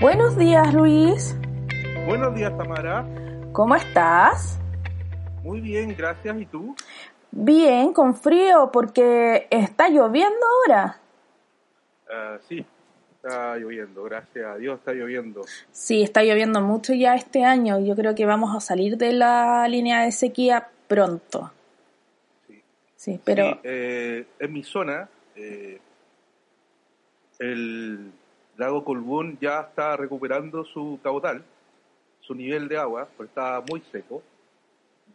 [0.00, 1.36] Buenos días, Luis.
[2.06, 3.06] Buenos días, Tamara.
[3.52, 4.58] ¿Cómo estás?
[5.42, 6.40] Muy bien, gracias.
[6.40, 6.74] ¿Y tú?
[7.30, 10.98] Bien, con frío, porque está lloviendo ahora.
[12.10, 12.64] Ah, sí,
[13.14, 15.42] está lloviendo, gracias a Dios está lloviendo.
[15.70, 17.78] Sí, está lloviendo mucho ya este año.
[17.78, 21.52] Yo creo que vamos a salir de la línea de sequía pronto.
[22.46, 22.62] Sí,
[22.96, 25.78] Sí, pero Sí, eh, en mi zona, eh,
[27.38, 28.12] el
[28.60, 31.42] lago Colbún ya está recuperando su caudal,
[32.20, 34.22] su nivel de agua, porque estaba muy seco,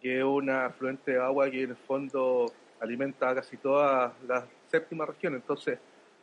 [0.01, 5.05] que es una afluente de agua que en el fondo alimenta casi toda la séptima
[5.05, 5.35] región.
[5.35, 5.77] Entonces,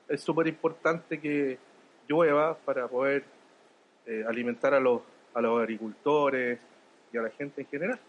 [0.08, 1.58] es súper importante que
[2.08, 3.24] llueva para poder
[4.04, 6.58] eh, alimentar a los, a los agricultores
[7.12, 8.00] y a la gente en general.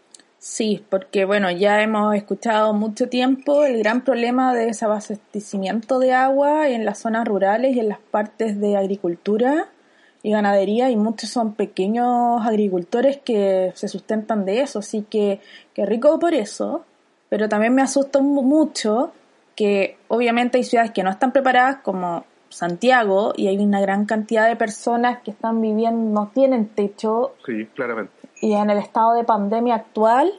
[0.45, 6.67] Sí, porque bueno, ya hemos escuchado mucho tiempo el gran problema de desabastecimiento de agua
[6.67, 9.69] en las zonas rurales y en las partes de agricultura
[10.21, 15.39] y ganadería y muchos son pequeños agricultores que se sustentan de eso, así que
[15.73, 16.83] qué rico por eso,
[17.29, 19.13] pero también me asusta mu- mucho
[19.55, 24.47] que obviamente hay ciudades que no están preparadas como Santiago y hay una gran cantidad
[24.47, 28.13] de personas que están viviendo, no tienen techo Sí, claramente.
[28.43, 30.33] Y en el estado de pandemia actual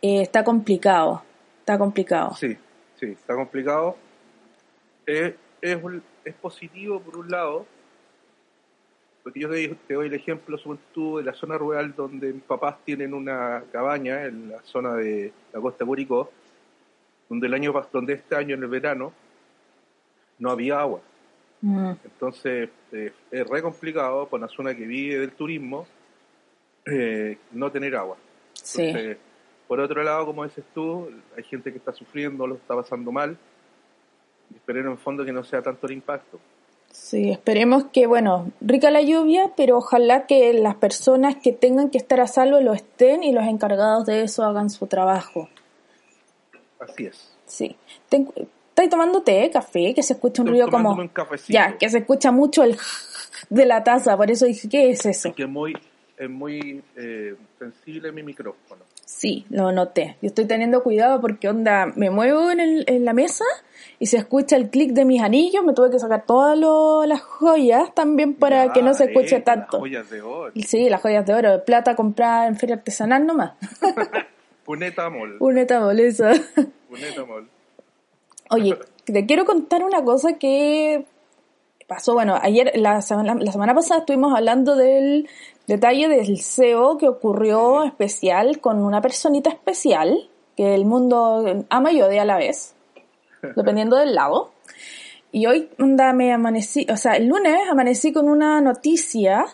[0.00, 1.22] eh, está complicado,
[1.58, 2.34] está complicado.
[2.36, 2.56] Sí,
[2.98, 3.96] sí, está complicado.
[5.06, 7.66] Eh, es, un- es positivo por un lado,
[9.22, 12.42] porque yo te, te doy el ejemplo, suponte tú, de la zona rural donde mis
[12.44, 16.30] papás tienen una cabaña en la zona de la costa de Curicó,
[17.28, 19.12] donde el año donde este año en el verano
[20.38, 21.00] no había agua.
[21.60, 25.86] Mm, Entonces eh, es re complicado para una zona que vive del turismo
[26.86, 28.16] eh, no tener agua.
[28.54, 28.92] sí.
[29.68, 33.36] Por otro lado, como dices tú, hay gente que está sufriendo, lo está pasando mal.
[34.54, 36.38] Esperemos en fondo que no sea tanto el impacto.
[36.92, 41.98] Sí, esperemos que, bueno, rica la lluvia, pero ojalá que las personas que tengan que
[41.98, 45.48] estar a salvo lo estén y los encargados de eso hagan su trabajo.
[46.78, 47.32] Así es.
[47.46, 47.74] Sí.
[48.08, 48.32] Ten-
[48.68, 49.94] ¿Estáis tomando té, café?
[49.94, 50.92] Que se escucha un Estoy ruido como...
[50.92, 51.10] un.
[51.48, 52.76] Ya, que se escucha mucho el
[53.50, 55.34] de la taza, por eso dije, ¿qué es eso?
[55.34, 55.76] que es muy,
[56.16, 58.82] es muy eh, sensible mi micrófono.
[59.04, 60.16] Sí, lo noté.
[60.20, 63.44] Yo estoy teniendo cuidado porque, onda, me muevo en, el- en la mesa
[63.98, 65.64] y se escucha el clic de mis anillos.
[65.64, 69.40] Me tuve que sacar todas lo- las joyas también para que no se escuche eh,
[69.40, 69.76] tanto.
[69.76, 70.52] Las joyas de oro.
[70.66, 73.52] Sí, las joyas de oro, de plata comprada en feria artesanal nomás.
[74.64, 75.36] Puneta mol.
[75.40, 76.24] Un etabol, eso.
[76.88, 77.48] Puneta mol.
[78.50, 81.06] Oye, te quiero contar una cosa que
[81.86, 82.14] pasó.
[82.14, 85.28] Bueno, ayer, la semana, la semana pasada estuvimos hablando del
[85.66, 92.02] detalle del SEO que ocurrió especial con una personita especial que el mundo ama y
[92.02, 92.74] odia a la vez,
[93.56, 94.52] dependiendo del lado.
[95.32, 99.44] Y hoy onda, me amanecí, o sea, el lunes amanecí con una noticia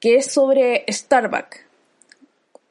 [0.00, 1.65] que es sobre Starbucks.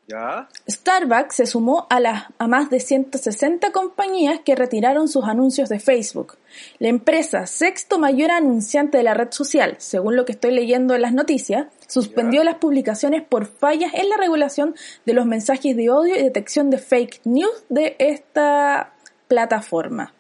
[0.08, 0.48] ¿Ya?
[0.70, 5.80] Starbucks se sumó a, las, a más de 160 compañías que retiraron sus anuncios de
[5.80, 6.38] Facebook.
[6.78, 11.02] La empresa, sexto mayor anunciante de la red social, según lo que estoy leyendo en
[11.02, 12.52] las noticias, suspendió Ya.
[12.52, 16.78] las publicaciones por fallas en la regulación de los mensajes de odio y detección de
[16.78, 18.94] fake news de esta
[19.28, 20.14] plataforma.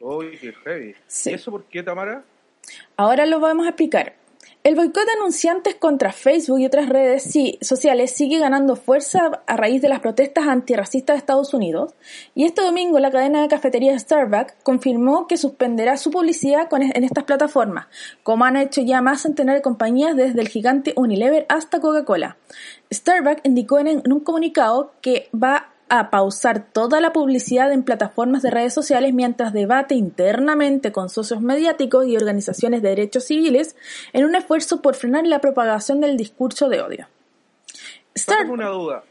[0.00, 0.94] Uy, qué heavy.
[1.06, 1.30] Sí.
[1.30, 2.24] ¿Y eso por qué, Tamara?
[2.96, 4.14] Ahora lo vamos a explicar.
[4.66, 9.80] El boicot de anunciantes contra Facebook y otras redes sociales sigue ganando fuerza a raíz
[9.80, 11.94] de las protestas antirracistas de Estados Unidos.
[12.34, 17.04] Y este domingo la cadena de cafeterías Starbucks confirmó que suspenderá su publicidad con- en
[17.04, 17.86] estas plataformas,
[18.24, 22.36] como han hecho ya más centenares de compañías desde el gigante Unilever hasta Coca-Cola.
[22.92, 28.50] Starbucks indicó en un comunicado que va a pausar toda la publicidad en plataformas de
[28.50, 33.76] redes sociales mientras debate internamente con socios mediáticos y organizaciones de derechos civiles
[34.12, 37.08] en un esfuerzo por frenar la propagación del discurso de odio.
[38.48, 39.04] Una duda.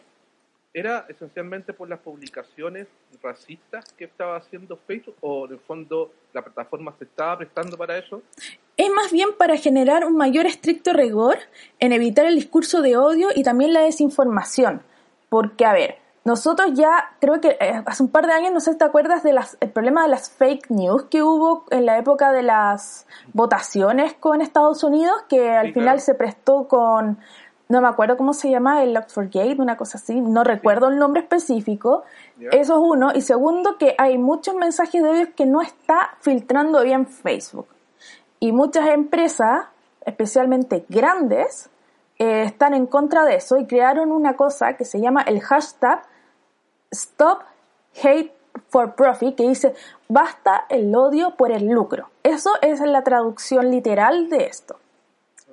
[0.74, 2.88] ¿Era esencialmente por las publicaciones
[3.24, 7.98] racistas que estaba haciendo Facebook o en el fondo la plataforma se estaba prestando para
[7.98, 8.22] eso?
[8.78, 11.38] es más bien para generar un mayor estricto rigor
[11.80, 14.82] en evitar el discurso de odio y también la desinformación.
[15.30, 18.72] Porque, a ver, nosotros ya, creo que eh, hace un par de años, no sé
[18.72, 19.38] si te acuerdas del
[19.74, 24.84] problema de las fake news que hubo en la época de las votaciones con Estados
[24.84, 26.00] Unidos, que al Sí, final claro.
[26.00, 27.20] se prestó con,
[27.70, 30.98] no me acuerdo cómo se llama, el Oxford Gate, una cosa así, no recuerdo el
[30.98, 32.04] nombre específico.
[32.40, 33.12] Eso es uno.
[33.14, 37.68] Y segundo, que hay muchos mensajes de odio que no está filtrando bien Facebook.
[38.40, 39.66] Y muchas empresas,
[40.04, 41.70] especialmente grandes,
[42.18, 46.02] eh, están en contra de eso y crearon una cosa que se llama el hashtag
[46.92, 47.44] Stop
[48.04, 48.32] Hate
[48.70, 49.76] for Profit, que dice
[50.08, 52.10] basta el odio por el lucro.
[52.24, 54.78] Eso es la traducción literal de esto.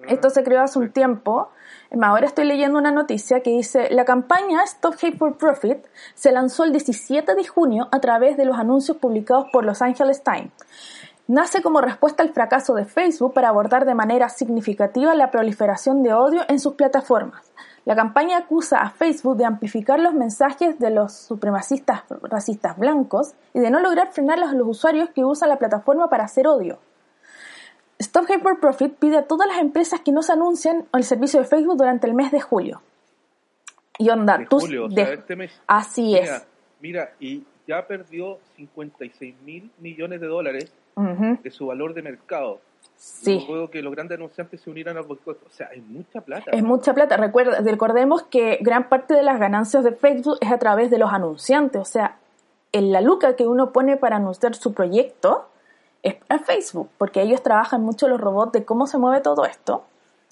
[0.09, 1.51] Esto se creó hace un tiempo.
[1.95, 5.79] Más, Ahora estoy leyendo una noticia que dice, la campaña Stop Hate for Profit
[6.15, 10.23] se lanzó el 17 de junio a través de los anuncios publicados por Los Angeles
[10.23, 10.53] Times.
[11.33, 16.13] Nace como respuesta al fracaso de Facebook para abordar de manera significativa la proliferación de
[16.13, 17.51] odio en sus plataformas.
[17.87, 23.61] La campaña acusa a Facebook de amplificar los mensajes de los supremacistas racistas blancos y
[23.61, 26.79] de no lograr frenar a los usuarios que usan la plataforma para hacer odio.
[27.99, 31.41] Stop Hate for Profit pide a todas las empresas que no se anuncien el servicio
[31.41, 32.83] de Facebook durante el mes de julio.
[33.97, 35.53] Y onda, De tú- julio, o de- sea, este mes.
[35.67, 36.47] así Mira, es.
[36.83, 42.61] Mira, y ya perdió 56 mil millones de dólares De su valor de mercado.
[42.97, 43.45] Sí.
[43.49, 45.43] Luego que los grandes anunciantes se unieran al boicot.
[45.47, 46.51] O sea, es mucha plata.
[46.53, 47.17] Es mucha plata.
[47.17, 51.13] Recuerda, recordemos que gran parte de las ganancias de Facebook es a través de los
[51.13, 51.81] anunciantes.
[51.81, 52.17] O sea,
[52.73, 55.49] en la luca que uno pone para anunciar su proyecto
[56.03, 59.85] es a Facebook, porque ellos trabajan mucho los robots de cómo se mueve todo esto.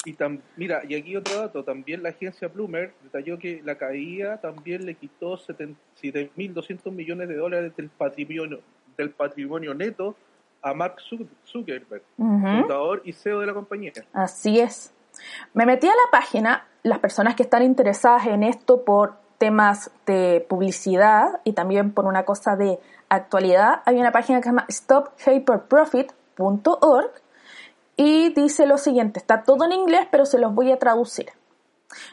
[0.04, 4.38] Y tam- mira, y aquí otro dato, también la agencia Bloomer detalló que la caída
[4.38, 8.60] también le quitó 7.200 millones de dólares del patrimonio,
[8.96, 10.14] del patrimonio neto
[10.62, 13.92] a Mark Zu- Zuckerberg, fundador y CEO de la compañía.
[14.12, 14.92] Así es.
[15.54, 20.44] Me metí a la página, las personas que están interesadas en esto por temas de
[20.48, 22.78] publicidad y también por una cosa de
[23.08, 27.10] actualidad, hay una página que se llama stophyperprofit.org
[27.96, 31.30] y dice lo siguiente, está todo en inglés pero se los voy a traducir.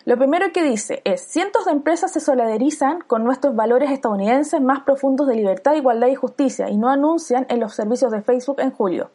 [0.05, 4.81] Lo primero que dice es, cientos de empresas se solidarizan con nuestros valores estadounidenses más
[4.81, 8.71] profundos de libertad, igualdad y justicia y no anuncian en los servicios de Facebook en
[8.71, 9.11] julio.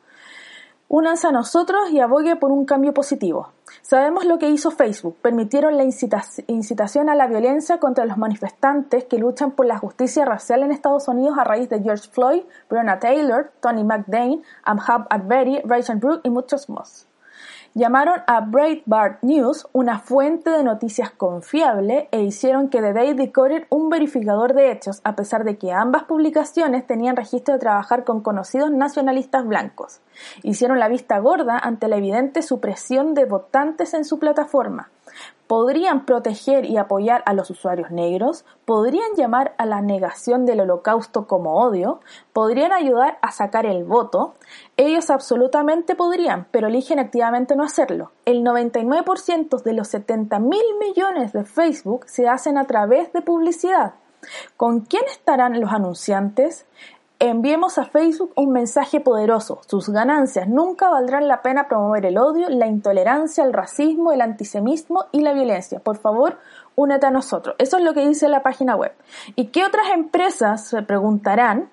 [0.88, 3.48] Únanse a nosotros y abogue por un cambio positivo.
[3.80, 5.16] Sabemos lo que hizo Facebook.
[5.22, 10.26] Permitieron la incita- incitación a la violencia contra los manifestantes que luchan por la justicia
[10.26, 15.62] racial en Estados Unidos a raíz de George Floyd, Breonna Taylor, Tony McDane, Amhab Arbery,
[15.64, 17.08] Rachel Brooke y muchos más.
[17.74, 23.64] Llamaron a Breitbart News una fuente de noticias confiable e hicieron que The Day Decoded
[23.70, 28.20] un verificador de hechos, a pesar de que ambas publicaciones tenían registro de trabajar con
[28.20, 30.00] conocidos nacionalistas blancos.
[30.42, 34.90] Hicieron la vista gorda ante la evidente supresión de votantes en su plataforma.
[35.46, 41.26] Podrían proteger y apoyar a los usuarios negros, podrían llamar a la negación del holocausto
[41.26, 42.00] como odio,
[42.32, 44.34] podrían ayudar a sacar el voto,
[44.76, 48.12] ellos absolutamente podrían, pero eligen activamente no hacerlo.
[48.24, 53.94] El 99% de los 70 mil millones de Facebook se hacen a través de publicidad.
[54.56, 56.66] ¿Con quién estarán los anunciantes?
[57.24, 59.60] Enviemos a Facebook un mensaje poderoso.
[59.68, 65.04] Sus ganancias nunca valdrán la pena promover el odio, la intolerancia, el racismo, el antisemitismo
[65.12, 65.78] y la violencia.
[65.78, 66.38] Por favor,
[66.74, 67.54] únete a nosotros.
[67.60, 68.92] Eso es lo que dice la página web.
[69.36, 71.70] ¿Y qué otras empresas se preguntarán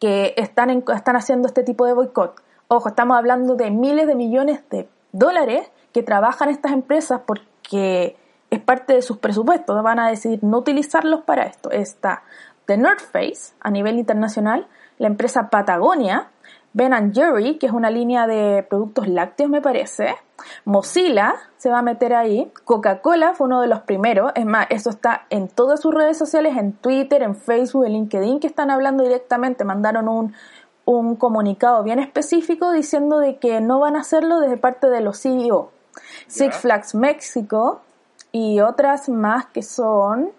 [0.00, 2.34] que están, están haciendo este tipo de boicot?
[2.66, 8.16] Ojo, estamos hablando de miles de millones de dólares que trabajan estas empresas porque
[8.50, 9.80] es parte de sus presupuestos.
[9.84, 11.70] Van a decidir no utilizarlos para esto.
[11.70, 12.24] Está
[12.70, 14.68] The North Face a nivel internacional,
[14.98, 16.28] la empresa Patagonia,
[16.72, 20.14] Ben Jerry, que es una línea de productos lácteos, me parece.
[20.64, 22.52] Mozilla se va a meter ahí.
[22.62, 24.30] Coca-Cola fue uno de los primeros.
[24.36, 28.38] Es más, eso está en todas sus redes sociales, en Twitter, en Facebook, en LinkedIn,
[28.38, 29.64] que están hablando directamente.
[29.64, 30.32] Mandaron un,
[30.84, 35.20] un comunicado bien específico diciendo de que no van a hacerlo desde parte de los
[35.20, 35.72] CEO.
[36.28, 37.80] Six Flags México
[38.30, 40.30] y otras más que son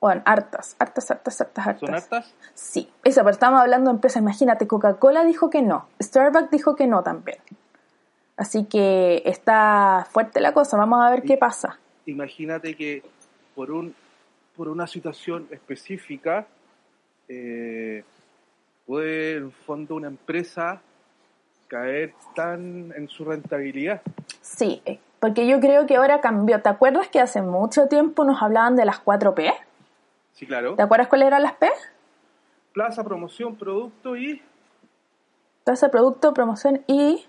[0.00, 1.80] bueno, hartas, hartas, hartas, hartas, hartas.
[1.80, 2.34] ¿Son hartas?
[2.54, 4.22] Sí, esa, pero estamos hablando de empresas.
[4.22, 7.38] Imagínate, Coca-Cola dijo que no, Starbucks dijo que no también.
[8.36, 11.78] Así que está fuerte la cosa, vamos a ver qué pasa.
[12.06, 13.02] Imagínate que
[13.54, 13.94] por un
[14.56, 16.46] por una situación específica
[17.28, 18.04] eh,
[18.86, 20.80] puede en fondo una empresa
[21.68, 24.02] caer tan en su rentabilidad.
[24.40, 26.60] Sí, eh, porque yo creo que ahora cambió.
[26.60, 29.50] ¿Te acuerdas que hace mucho tiempo nos hablaban de las 4 P?
[30.32, 30.74] Sí, claro.
[30.76, 31.68] ¿Te acuerdas cuáles eran las P?
[32.72, 34.42] Plaza, promoción, producto y
[35.64, 37.26] Plaza, producto, promoción y...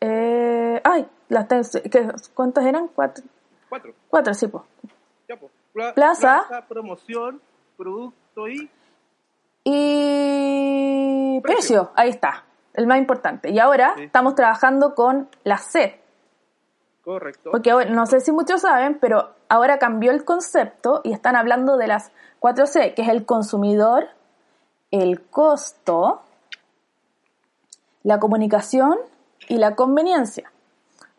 [0.00, 2.88] Eh, ay, las ten- ¿qué- ¿cuántas eran?
[2.88, 3.24] Cuatro,
[3.68, 3.92] cuatro.
[4.08, 4.64] cuatro sí, pues.
[5.28, 5.50] Ya, pues.
[5.72, 6.44] Pla- Plaza.
[6.68, 7.40] promoción,
[7.76, 8.68] producto y
[9.64, 11.56] Y Precio.
[11.56, 12.44] precio, ahí está,
[12.74, 13.50] el más importante.
[13.50, 14.04] Y ahora Sí.
[14.04, 16.00] estamos trabajando con la C,
[17.04, 17.50] correcto.
[17.52, 21.86] porque no sé si muchos saben, pero ahora cambió el concepto y están hablando de
[21.86, 22.12] las
[22.42, 24.08] 4C, que es el consumidor,
[24.90, 26.22] el costo,
[28.02, 28.98] la comunicación
[29.48, 30.50] y la conveniencia.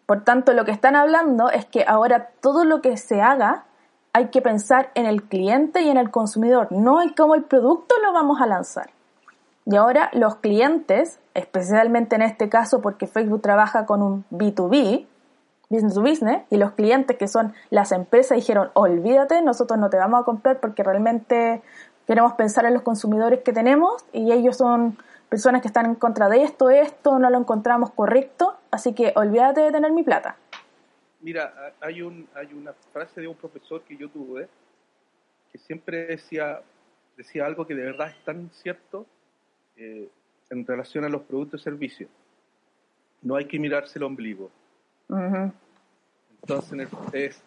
[0.05, 3.63] Por tanto, lo que están hablando es que ahora todo lo que se haga
[4.11, 7.95] hay que pensar en el cliente y en el consumidor, no en cómo el producto
[8.03, 8.91] lo vamos a lanzar.
[9.65, 15.07] Y ahora los clientes, especialmente en este caso porque Facebook trabaja con un B2B,
[15.69, 19.97] business to business, y los clientes que son las empresas dijeron, olvídate, nosotros no te
[19.97, 21.61] vamos a comprar porque realmente
[22.05, 24.97] queremos pensar en los consumidores que tenemos y ellos son
[25.29, 29.61] personas que están en contra de esto, esto, no lo encontramos correcto, así que olvídate
[29.61, 30.37] de tener mi plata.
[31.21, 34.47] Mira, hay, un, hay una frase de un profesor que yo tuve
[35.51, 36.61] que siempre decía,
[37.15, 39.05] decía algo que de verdad es tan cierto
[39.77, 40.09] eh,
[40.49, 42.09] en relación a los productos y servicios.
[43.21, 44.51] No hay que mirarse el ombligo.
[46.41, 47.41] Entonces es,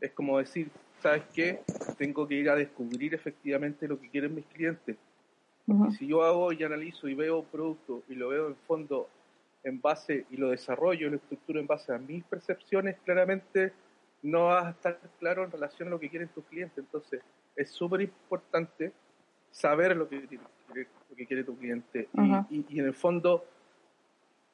[0.00, 0.70] es como decir,
[1.02, 1.60] ¿sabes qué?
[1.96, 4.96] Tengo que ir a descubrir efectivamente lo que quieren mis clientes.
[5.66, 9.08] Porque si yo hago y analizo y veo un producto y lo veo en fondo
[9.64, 13.72] en base y lo desarrollo, lo estructuro en base a mis percepciones, claramente
[14.22, 16.78] no vas a estar claro en relación a lo que quieren tus clientes.
[16.78, 17.20] Entonces,
[17.54, 18.92] es súper importante
[19.50, 20.20] saber lo que,
[20.70, 22.08] lo que quiere tu cliente
[22.50, 23.44] y, en el fondo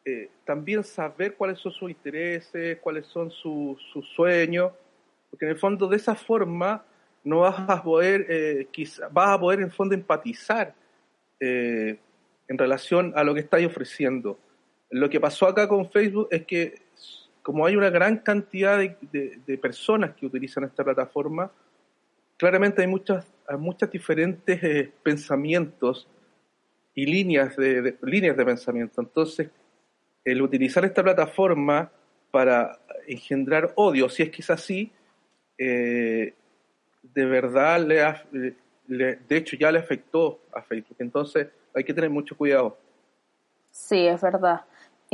[0.04, 3.78] eh, también saber cuáles son sus intereses, cuáles son sus
[4.14, 4.72] sueños,
[5.30, 6.84] porque en el fondo de esa forma
[7.24, 8.68] no vas a poder, eh,
[9.10, 10.74] vas a poder en el fondo empatizar
[11.40, 11.98] eh,
[12.46, 14.38] en relación a lo que estáis ofreciendo.
[14.90, 16.82] Lo que pasó acá con Facebook es que
[17.42, 21.50] como hay una gran cantidad de, personas que utilizan esta plataforma,
[22.38, 23.26] claramente hay muchas,
[23.58, 26.08] muchas diferentes eh, pensamientos
[26.94, 29.00] y líneas de, líneas de pensamiento.
[29.02, 29.50] Entonces,
[30.24, 31.90] el utilizar esta plataforma
[32.30, 34.92] para engendrar odio, si es que es así,
[35.58, 36.34] eh,
[37.02, 40.96] de verdad le, de hecho ya le afectó a Facebook.
[40.98, 42.76] Entonces, hay que tener mucho cuidado.
[43.70, 44.62] Sí, es verdad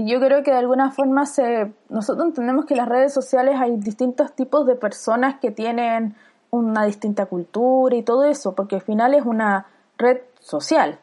[0.07, 3.77] yo creo que de alguna forma se, nosotros entendemos que en las redes sociales hay
[3.77, 6.15] distintos tipos de personas que tienen
[6.51, 9.67] una distinta cultura y todo eso, porque al final es una
[9.99, 10.99] red social.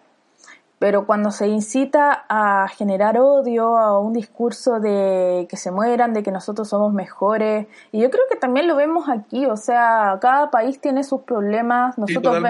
[0.79, 6.21] Pero cuando se incita a generar odio, a un discurso de que se mueran, de
[6.21, 10.51] que nosotros somos mejores, y yo creo que también lo vemos aquí, o sea, cada
[10.51, 12.43] país tiene sus problemas, nosotros,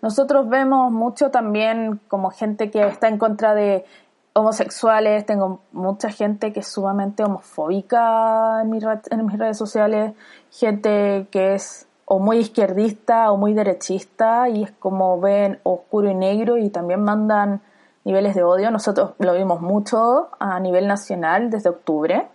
[0.00, 3.84] nosotros vemos mucho también como gente que está en contra de
[4.32, 10.14] homosexuales, tengo mucha gente que es sumamente homofóbica en, en mis redes sociales,
[10.50, 16.14] gente que es o muy izquierdista o muy derechista y es como ven oscuro y
[16.14, 17.62] negro y también mandan
[18.04, 18.70] niveles de odio.
[18.70, 22.28] Nosotros lo vimos mucho a nivel nacional desde octubre.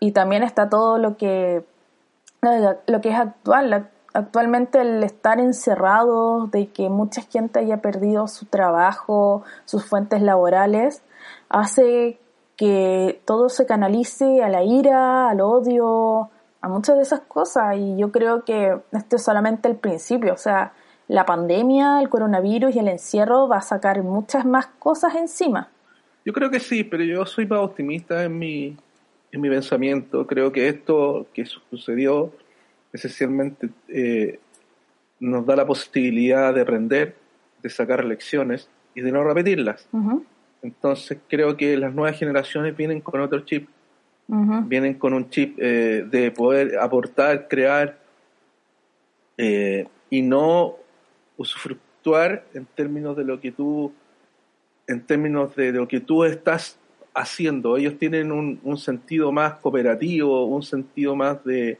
[0.00, 1.64] Y también está todo lo que,
[2.86, 8.46] lo que es actual, actualmente el estar encerrado, de que mucha gente haya perdido su
[8.46, 11.02] trabajo, sus fuentes laborales,
[11.48, 12.20] hace
[12.56, 16.30] que todo se canalice a la ira, al odio,
[16.60, 17.76] a muchas de esas cosas.
[17.76, 20.34] Y yo creo que este es solamente el principio.
[20.34, 20.72] O sea,
[21.08, 25.68] la pandemia, el coronavirus y el encierro va a sacar muchas más cosas encima.
[26.24, 28.76] Yo creo que sí, pero yo soy más optimista en mi,
[29.32, 30.26] en mi pensamiento.
[30.26, 32.30] Creo que esto que sucedió
[32.92, 34.38] esencialmente eh,
[35.20, 37.16] nos da la posibilidad de aprender,
[37.62, 39.88] de sacar lecciones y de no repetirlas.
[40.62, 43.68] Entonces creo que las nuevas generaciones vienen con otro chip,
[44.26, 47.98] vienen con un chip eh, de poder aportar, crear
[49.38, 50.76] eh, y no
[51.38, 53.94] usufructuar en términos de lo que tú,
[54.86, 56.78] en términos de, lo que tú estás
[57.14, 57.78] haciendo.
[57.78, 61.78] Ellos tienen un sentido más cooperativo, un sentido más de,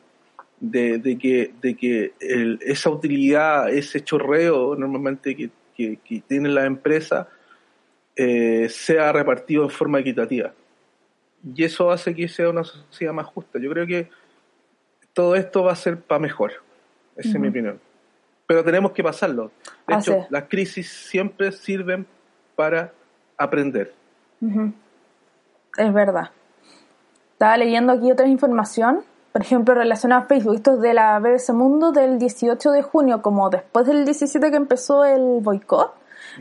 [0.61, 2.13] de, que, de que
[2.61, 7.29] esa utilidad, ese chorreo normalmente que, que, tiene la empresa,
[8.17, 10.53] eh, sea repartido de forma equitativa.
[11.55, 13.59] Y eso hace que sea una sociedad más justa.
[13.61, 14.11] Yo creo que
[15.13, 16.53] todo esto va a ser para mejor.
[17.17, 17.81] Esa es mi opinión.
[18.49, 19.53] Pero tenemos que pasarlo.
[19.87, 22.05] De hecho, las crisis siempre sirven
[22.57, 22.93] para
[23.37, 23.95] aprender.
[25.77, 26.31] Es verdad.
[27.35, 29.05] Estaba leyendo aquí otra información
[29.39, 33.23] por ejemplo, relacionado a Facebook, esto es de la BBC Mundo del 18 de junio,
[33.23, 35.95] como después del 17 que empezó el boicot.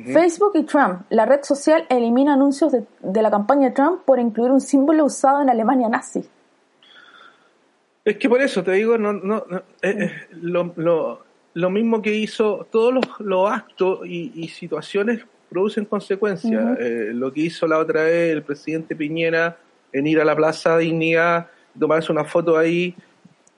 [0.04, 4.52] Facebook y Trump, la red social elimina anuncios de, la campaña de Trump por incluir
[4.52, 6.28] un símbolo usado en Alemania nazi.
[8.04, 11.24] Es que por eso te digo, no, no, eh, eh, lo,
[11.70, 16.78] mismo que hizo, todos los, actos y, situaciones producen consecuencias.
[16.80, 19.58] Eh, lo que hizo la otra vez el presidente Piñera
[19.92, 21.48] en ir a la Plaza Dignidad
[21.78, 22.96] tomarse una foto ahí,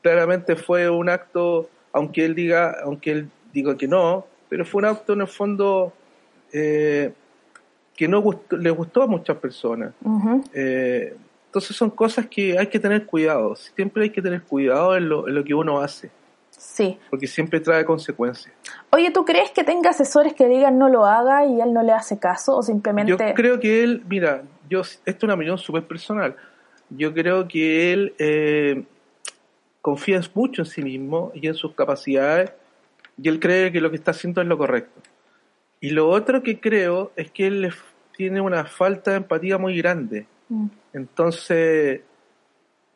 [0.02, 4.86] claramente fue un acto, aunque él diga, aunque él diga que no, pero fue un
[4.86, 5.94] acto en el fondo
[6.52, 7.12] eh,
[7.96, 9.94] que no le gustó a muchas personas.
[10.54, 11.16] Eh,
[11.46, 15.28] entonces son cosas que hay que tener cuidado, siempre hay que tener cuidado en lo,
[15.28, 16.12] en lo que uno hace.
[16.80, 16.98] Sí.
[17.10, 18.56] Porque siempre trae consecuencias.
[18.90, 21.92] Oye, ¿tú crees que tenga asesores que digan no lo haga y él no le
[21.92, 23.12] hace caso o simplemente...
[23.12, 26.38] Yo creo que él, mira, yo esto es una opinión súper personal.
[26.90, 28.86] Yo creo que él eh,
[29.82, 32.54] confía mucho en sí mismo y en sus capacidades
[33.22, 35.02] y él cree que lo que está haciendo es lo correcto.
[35.82, 37.74] Y lo otro que creo es que él
[38.16, 40.28] tiene una falta de empatía muy grande.
[40.48, 40.68] Mm.
[40.94, 42.04] Entonces,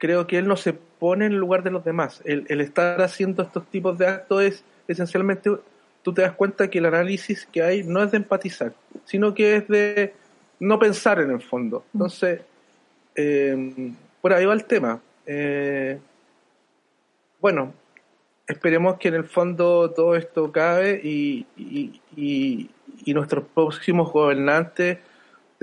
[0.04, 2.22] creo que él no se pone en el lugar de los demás.
[2.26, 5.50] El, el, estar haciendo estos tipos de actos es esencialmente,
[6.02, 8.74] tú te das cuenta que el análisis que hay no es de empatizar,
[9.06, 10.14] sino que es de
[10.60, 11.86] no pensar en el fondo.
[11.94, 11.96] Mm.
[11.96, 12.42] Entonces,
[13.16, 15.00] eh, por ahí va el tema.
[15.26, 15.98] Eh,
[17.40, 17.74] bueno,
[18.46, 22.70] esperemos que en el fondo todo esto cabe y, y,
[23.14, 24.98] nuestros próximos gobernantes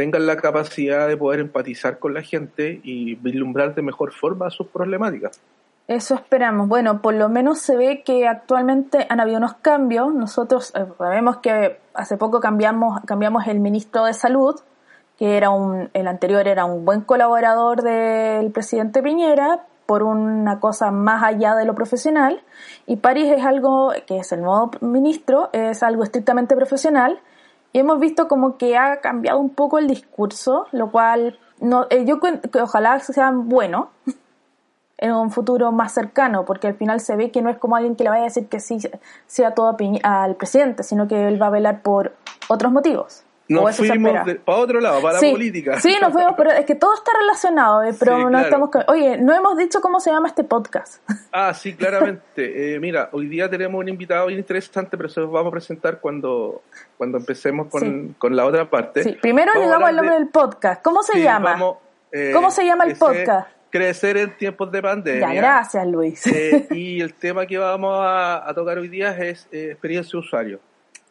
[0.00, 4.66] tengan la capacidad de poder empatizar con la gente y vislumbrar de mejor forma sus
[4.68, 5.42] problemáticas.
[5.88, 6.68] Eso esperamos.
[6.68, 10.14] Bueno, por lo menos se ve que actualmente han habido unos cambios.
[10.14, 14.58] Nosotros eh, sabemos que hace poco cambiamos, cambiamos el ministro de Salud,
[15.18, 20.90] que era un, el anterior era un buen colaborador del presidente Piñera, por una cosa
[20.90, 22.40] más allá de lo profesional
[22.86, 27.20] y París es algo que es el nuevo ministro, es algo estrictamente profesional
[27.72, 32.04] y hemos visto como que ha cambiado un poco el discurso, lo cual no, eh,
[32.04, 33.90] yo que ojalá sea bueno
[34.98, 37.96] en un futuro más cercano, porque al final se ve que no es como alguien
[37.96, 38.78] que le vaya a decir que sí
[39.26, 42.14] sea todo al presidente, sino que él va a velar por
[42.48, 44.12] otros motivos nos fuimos
[44.44, 45.80] para otro lado, para la política.
[45.80, 48.70] Sí, nos fuimos, pero es que todo está relacionado, eh, pero no estamos...
[48.86, 51.02] Oye, no hemos dicho cómo se llama este podcast.
[51.32, 52.74] Ah, sí, claramente.
[52.74, 56.00] eh, mira, hoy día tenemos un invitado bien interesante, pero se lo vamos a presentar
[56.00, 56.62] cuando,
[56.96, 59.04] cuando empecemos con, con la otra parte.
[59.04, 60.82] Sí, primero le damos el nombre del podcast.
[60.82, 61.56] ¿Cómo se llama?
[62.10, 63.48] Eh, ¿Cómo se llama el podcast?
[63.70, 65.20] Crecer en tiempos de pandemia.
[65.28, 66.26] Ya, gracias, Luis.
[66.26, 70.60] Eh, y el tema que vamos a, a tocar hoy día es experiencia de usuario.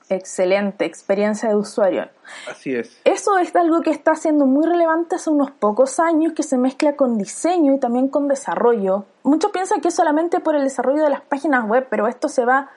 [0.09, 2.09] Excelente, experiencia de usuario.
[2.49, 2.99] Así es.
[3.05, 6.95] Eso es algo que está siendo muy relevante hace unos pocos años, que se mezcla
[6.95, 9.05] con diseño y también con desarrollo.
[9.21, 12.43] Muchos piensan que es solamente por el desarrollo de las páginas web, pero esto se
[12.43, 12.71] va,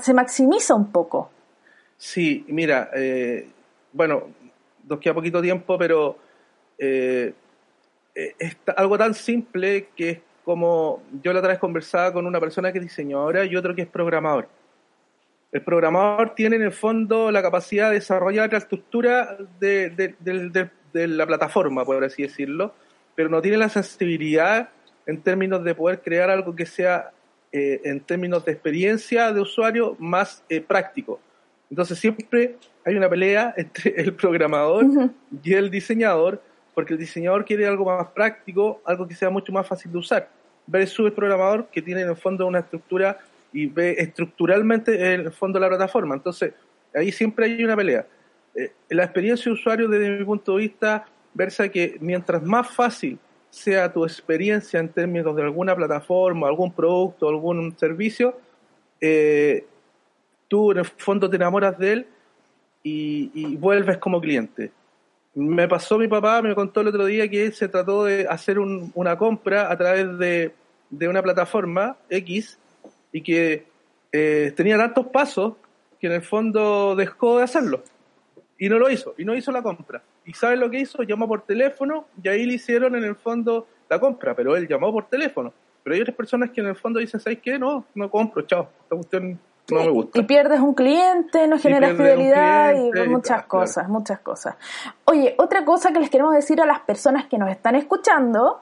[0.00, 1.30] se maximiza un poco.
[1.96, 3.48] Sí, mira, eh,
[3.92, 4.22] bueno,
[4.88, 6.16] nos queda poquito tiempo, pero
[6.78, 7.34] eh,
[8.14, 12.38] eh, es algo tan simple que es como yo la otra vez conversaba con una
[12.38, 14.46] persona que es diseñadora y otro que es programador
[15.52, 20.14] el programador tiene en el fondo la capacidad de desarrollar la estructura de,
[20.92, 22.74] la plataforma, por así decirlo,
[23.14, 24.70] pero no tiene la sensibilidad
[25.06, 27.10] en términos de poder crear algo que sea,
[27.52, 31.20] eh, en términos de experiencia de usuario, más eh, práctico.
[31.70, 34.84] Entonces siempre hay una pelea entre el programador
[35.42, 36.42] y el diseñador,
[36.74, 40.28] porque el diseñador quiere algo más práctico, algo que sea mucho más fácil de usar,
[40.66, 43.18] versus el programador que tiene en el fondo una estructura
[43.52, 46.14] y ve estructuralmente el fondo de la plataforma.
[46.14, 46.52] Entonces,
[46.94, 48.06] ahí siempre hay una pelea.
[48.54, 53.18] Eh, la experiencia de usuario, desde mi punto de vista, versa que mientras más fácil
[53.50, 58.38] sea tu experiencia en términos de alguna plataforma, algún producto, algún servicio,
[59.00, 59.64] eh,
[60.48, 62.06] tú en el fondo te enamoras de él
[62.82, 64.70] y, vuelves como cliente.
[65.34, 68.58] Me pasó mi papá, me contó el otro día que él se trató de hacer
[68.58, 70.54] una compra a través de,
[70.90, 72.58] de una plataforma X
[73.12, 73.66] y que
[74.12, 75.54] eh, tenía tantos pasos
[76.00, 77.82] que en el fondo dejó de hacerlo.
[78.58, 80.02] Y no lo hizo, y no hizo la compra.
[80.24, 81.02] ¿Y sabes lo que hizo?
[81.02, 84.92] Llamó por teléfono y ahí le hicieron en el fondo la compra, pero él llamó
[84.92, 85.52] por teléfono.
[85.82, 87.58] Pero hay otras personas que en el fondo dicen, ¿sabes qué?
[87.58, 89.38] No, no compro, chao, esta cuestión
[89.70, 90.18] no me gusta.
[90.18, 94.56] Y pierdes un cliente, no generas fidelidad y, muchas cosas, muchas cosas.
[95.04, 98.60] Oye, otra cosa que les queremos decir a las personas que nos están escuchando,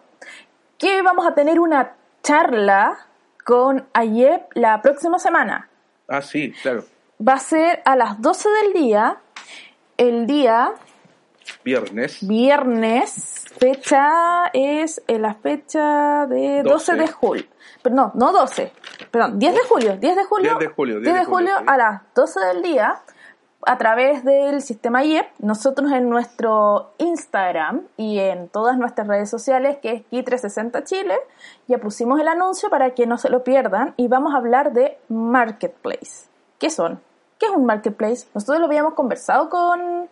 [0.78, 3.07] que vamos a tener una charla
[3.44, 5.68] con Ayep la próxima semana.
[6.09, 6.85] Ah, sí, claro.
[7.26, 9.18] Va a ser a las 12 del día,
[9.96, 10.72] el día...
[11.62, 12.26] Viernes.
[12.26, 17.44] Viernes, fecha es eh, la fecha de 12, de julio.
[17.83, 18.72] Pero no, no 12,
[19.11, 20.50] perdón, 10 de julio, 10 de julio.
[20.57, 23.02] 10 de julio, 10 de julio, a las 12 del día
[23.66, 29.79] a través del sistema IEP, nosotros en nuestro Instagram y en todas nuestras redes sociales,
[29.83, 31.16] que es Ki360 Chile,
[31.66, 34.98] ya pusimos el anuncio para que no se lo pierdan y vamos a hablar de
[35.09, 36.29] Marketplace.
[36.59, 37.00] ¿Qué son?
[37.38, 38.27] ¿Qué es un Marketplace?
[38.35, 40.09] Nosotros lo habíamos conversado con,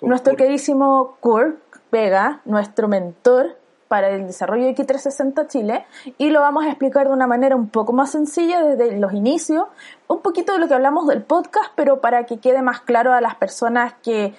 [0.00, 1.58] nuestro queridísimo Kurt
[1.92, 3.56] Vega, nuestro mentor
[3.92, 5.84] para el desarrollo de X360 Chile
[6.16, 9.64] y lo vamos a explicar de una manera un poco más sencilla desde los inicios,
[10.08, 13.20] un poquito de lo que hablamos del podcast, pero para que quede más claro a
[13.20, 14.32] las personas que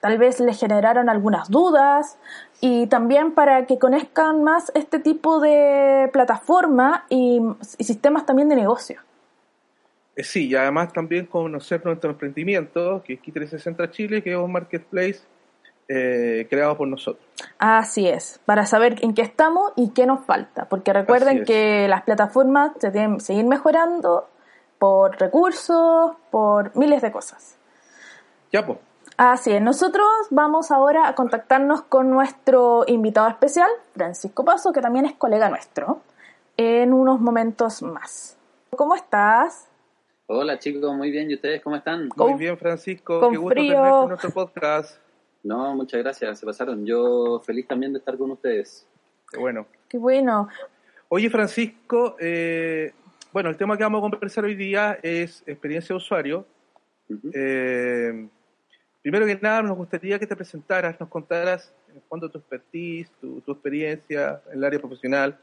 [0.00, 2.16] tal vez les generaron algunas dudas
[2.62, 7.42] y también para que conozcan más este tipo de plataforma y,
[7.78, 9.02] sistemas también de negocio.
[10.16, 14.50] Eh, sí, y además también conocer nuestro emprendimiento, que es Key360 Chile, que es un
[14.50, 15.20] marketplace
[15.88, 17.24] eh, creado por nosotros.
[17.58, 22.02] Así es, para saber en qué estamos y qué nos falta, porque recuerden que las
[22.02, 24.28] plataformas se tienen que seguir mejorando
[24.78, 27.56] por recursos, por miles de cosas.
[28.52, 28.78] Ya, pues.
[29.16, 35.06] Así es, nosotros vamos ahora a contactarnos con nuestro invitado especial, Francisco Paso, que también
[35.06, 36.00] es colega nuestro,
[36.56, 38.36] en unos momentos más.
[38.70, 39.68] ¿Cómo estás?
[40.26, 41.30] Hola chicos, muy bien.
[41.30, 42.08] ¿Y ustedes cómo están?
[42.16, 43.20] Muy bien, Francisco.
[43.20, 43.74] Con Qué gusto frío.
[43.74, 45.03] tenerte en nuestro podcast.
[45.44, 46.84] No, muchas gracias, se pasaron.
[46.84, 48.86] Yo feliz también de estar con ustedes.
[49.30, 49.66] Qué bueno.
[49.88, 50.48] Qué bueno.
[51.08, 52.92] Oye, Francisco, eh,
[53.32, 56.46] bueno, el tema que vamos a conversar hoy día es experiencia de usuario.
[57.10, 57.30] Ujú.
[57.34, 58.26] Eh,
[59.02, 63.10] primero que nada, nos gustaría que te presentaras, nos contaras en el fondo tu expertise,
[63.20, 65.38] tu, tu experiencia en el área profesional,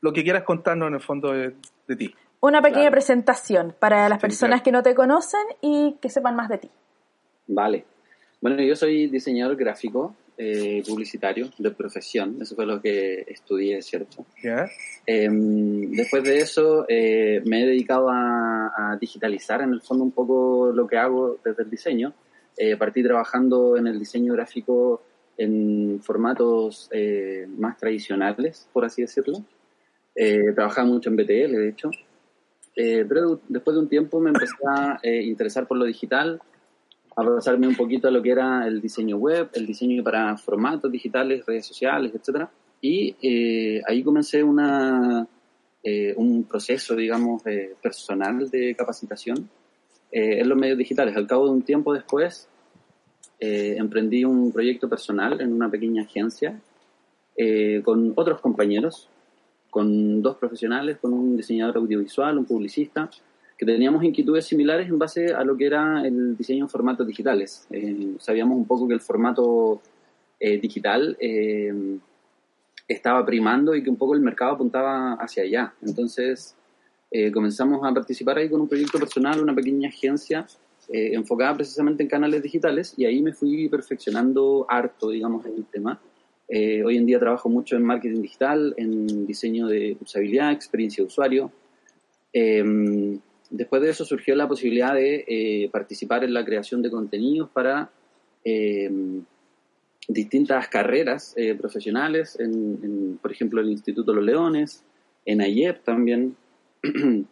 [0.00, 1.54] lo que quieras contarnos en el fondo de,
[1.86, 2.14] de ti.
[2.40, 2.92] Una pequeña Claro.
[2.92, 4.64] presentación para las Sí, personas claro.
[4.64, 6.70] que no te conocen y que sepan más de ti.
[7.48, 7.84] Vale.
[8.40, 12.38] Bueno, yo soy diseñador gráfico, eh, publicitario de profesión.
[12.40, 14.24] Eso fue lo que estudié, ¿cierto?
[14.42, 14.66] ¿Ya?
[15.06, 20.12] Eh, después de eso eh, me he dedicado a, a digitalizar en el fondo un
[20.12, 22.14] poco lo que hago desde el diseño.
[22.56, 25.02] Eh, partí trabajando en el diseño gráfico
[25.38, 29.42] en formatos eh, más tradicionales, por así decirlo.
[30.14, 31.90] Eh, trabajaba mucho en BTL, de hecho.
[32.74, 36.40] Pero después de un tiempo me empecé a interesar por lo digital,
[37.24, 41.44] pasarme un poquito a lo que era el diseño web, el diseño para formatos digitales,
[41.46, 42.50] redes sociales, etcétera.
[42.80, 45.26] Y eh, ahí comencé una,
[45.82, 49.50] eh, un proceso, digamos, eh, personal de capacitación
[50.10, 51.16] eh, en los medios digitales.
[51.16, 52.48] Al cabo de un tiempo después,
[53.38, 56.60] eh, emprendí un proyecto personal en una pequeña agencia
[57.36, 59.08] eh, con otros compañeros,
[59.70, 63.08] con dos profesionales, con un diseñador audiovisual, un publicista,
[63.60, 67.66] que teníamos inquietudes similares en base a lo que era el diseño en formatos digitales.
[67.70, 69.82] Eh, sabíamos un poco que el formato
[70.40, 71.98] eh, digital eh,
[72.88, 75.74] estaba primando y que un poco el mercado apuntaba hacia allá.
[75.82, 76.56] Entonces
[77.10, 80.46] eh, comenzamos a participar ahí con un proyecto personal, una pequeña agencia
[80.88, 85.66] eh, enfocada precisamente en canales digitales y ahí me fui perfeccionando harto, digamos, en el
[85.66, 86.00] tema.
[86.48, 91.08] Eh, hoy en día trabajo mucho en marketing digital, en diseño de usabilidad, experiencia de
[91.08, 91.52] usuario.
[93.50, 97.90] Después de eso surgió la posibilidad de eh, participar en la creación de contenidos para
[98.44, 98.88] eh,
[100.06, 104.84] distintas carreras eh, profesionales, en, en, por ejemplo, el Instituto Los Leones,
[105.26, 106.36] en AIEP también.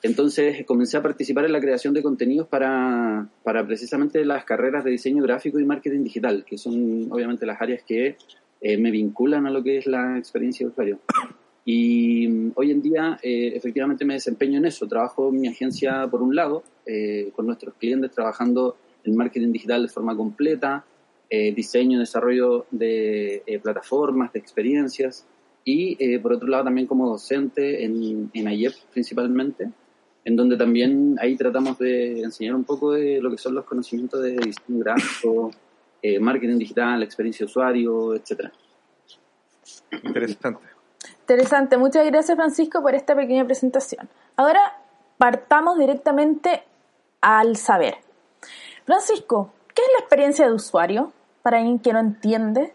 [0.00, 4.92] Entonces comencé a participar en la creación de contenidos para, para precisamente las carreras de
[4.92, 8.16] diseño gráfico y marketing digital, que son obviamente las áreas que
[8.62, 10.98] me vinculan a lo que es la experiencia de usuario.
[11.70, 14.88] Y mm, hoy en día eh, efectivamente me desempeño en eso.
[14.88, 19.82] Trabajo en mi agencia por un lado, eh, con nuestros clientes trabajando en marketing digital
[19.82, 20.86] de forma completa,
[21.28, 25.26] eh, diseño, desarrollo de eh, plataformas, de experiencias
[25.62, 29.70] y eh, por otro lado también como docente en, en principalmente,
[30.24, 34.22] en donde también ahí tratamos de enseñar un poco de lo que son los conocimientos
[34.22, 35.50] de diseño gráfico,
[36.00, 38.50] eh, marketing digital, experiencia de usuario, etcétera.
[40.02, 40.77] Interesante.
[41.28, 41.76] Interesante.
[41.76, 44.08] Muchas gracias, Francisco, por esta pequeña presentación.
[44.36, 44.60] Ahora
[45.18, 46.62] partamos directamente
[47.20, 47.96] al saber.
[48.86, 51.12] Francisco, ¿qué es la experiencia de usuario?
[51.42, 52.72] Para alguien que no entiende.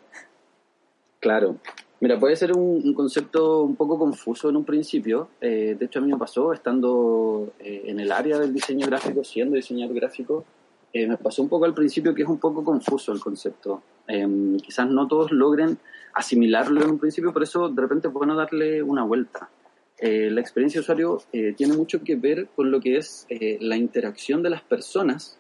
[1.20, 1.56] Claro.
[2.00, 5.30] Mira, puede ser un, concepto un poco confuso en un principio.
[5.42, 9.24] Eh, de hecho, a mí me pasó estando eh, en el área del diseño gráfico,
[9.24, 10.46] siendo diseñador gráfico,
[10.94, 13.82] eh, me pasó un poco al principio que es un poco confuso el concepto.
[14.08, 15.80] Eh, quizás no todos logren
[16.14, 19.50] asimilarlo en un principio, por eso de repente es bueno darle una vuelta.
[19.98, 23.58] Eh, la experiencia de usuario eh, tiene mucho que ver con lo que es eh,
[23.62, 25.40] la interacción de las personas,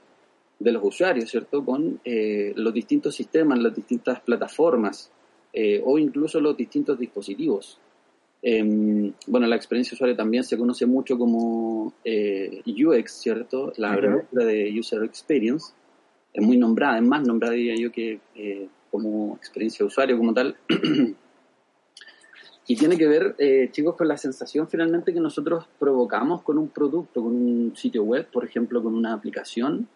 [0.59, 1.65] de los usuarios, ¿cierto?
[1.65, 5.11] Con los distintos sistemas, las distintas plataformas
[5.83, 7.79] o incluso los distintos dispositivos.
[8.41, 13.73] Eh, bueno, la experiencia de usuario también se conoce mucho como UX, ¿cierto?
[13.75, 15.73] La abreviatura de User Experience.
[16.31, 18.21] Es muy nombrada, es más nombrada, diría yo, que
[18.93, 20.55] como experiencia de usuario como tal.
[22.67, 26.69] y tiene que ver, eh, chicos, con la sensación finalmente que nosotros provocamos con un
[26.69, 29.87] producto, con un sitio web, por ejemplo, con una aplicación,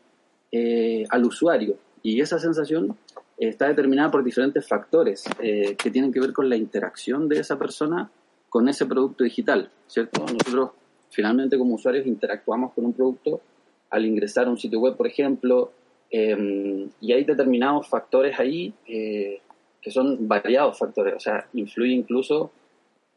[0.52, 1.78] eh, al usuario.
[2.02, 2.98] Y esa sensación
[3.38, 7.60] eh, está determinada por diferentes factores que tienen que ver con la interacción de esa
[7.60, 8.10] persona
[8.50, 10.22] con ese producto digital, ¿cierto?
[10.22, 10.72] Nosotros
[11.12, 13.42] finalmente como usuarios interactuamos con un producto
[13.92, 15.72] al ingresar a un sitio web, por ejemplo,
[16.10, 19.42] Em, y hay determinados factores ahí eh,
[19.82, 22.52] que son variados factores, o sea, influye incluso,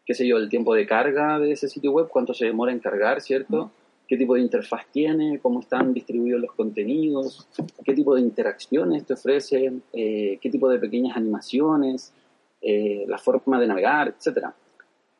[0.04, 2.80] qué sé yo, el tiempo de carga de ese sitio web, cuánto se demora en
[2.80, 3.70] cargar, ¿cierto?
[4.10, 7.46] qué tipo de interfaz tiene, cómo están distribuidos los contenidos,
[7.84, 12.12] qué tipo de interacciones te ofrece, eh, qué tipo de pequeñas animaciones,
[12.60, 14.46] eh, la forma de navegar, etc.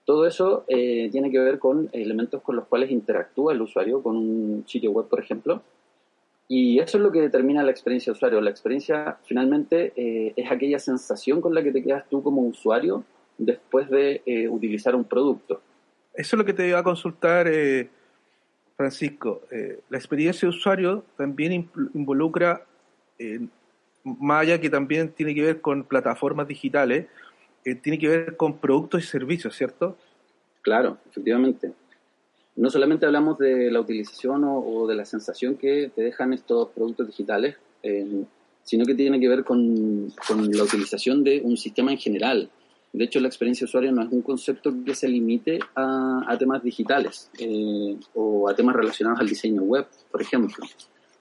[0.04, 4.16] Todo eso eh, tiene que ver con elementos con los cuales interactúa el usuario con
[4.16, 5.62] un sitio web, por ejemplo.
[6.52, 8.40] Y eso es lo que determina la experiencia de usuario.
[8.40, 9.92] La experiencia finalmente
[10.34, 13.04] es aquella sensación con la que te quedas tú como usuario
[13.38, 15.62] después de utilizar un producto.
[16.12, 17.46] Eso es lo que te iba a consultar
[18.80, 22.64] Francisco, eh, la experiencia de usuario también involucra,
[23.18, 23.46] eh,
[24.02, 27.04] más allá que también tiene que ver con plataformas digitales,
[27.66, 29.98] eh, tiene que ver con productos y servicios, ¿cierto?
[30.62, 31.74] Claro, efectivamente.
[32.60, 37.06] No solamente hablamos de la utilización o, de la sensación que te dejan estos productos
[37.06, 37.56] digitales,
[38.62, 42.50] sino que tiene que ver con, con la utilización de un sistema en general,
[42.92, 46.62] de hecho, la experiencia de usuario no es un concepto que se limite a, temas
[46.62, 50.66] digitales eh, o a temas relacionados al diseño web, por ejemplo,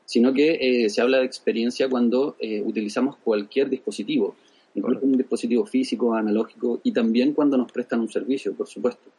[0.06, 4.36] sino que eh, se habla de experiencia cuando eh, utilizamos cualquier dispositivo,
[4.74, 9.12] incluso un dispositivo físico, analógico, y también cuando nos prestan un servicio, por supuesto.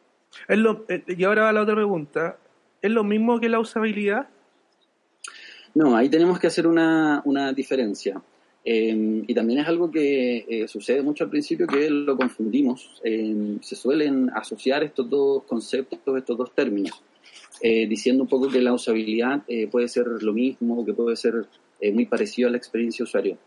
[0.47, 2.37] Es lo, y ahora va la otra pregunta.
[2.81, 4.27] ¿Es lo mismo que la usabilidad?
[5.73, 8.21] No, ahí tenemos que hacer una, una diferencia.
[8.63, 13.01] Em, y también es algo que eh, sucede mucho al principio que lo confundimos.
[13.03, 17.01] Em, se suelen asociar estos dos conceptos, estos dos términos,
[17.61, 21.45] eh, diciendo un poco que la usabilidad eh, puede ser lo mismo, que puede ser
[21.93, 23.39] muy parecido a la experiencia usuario.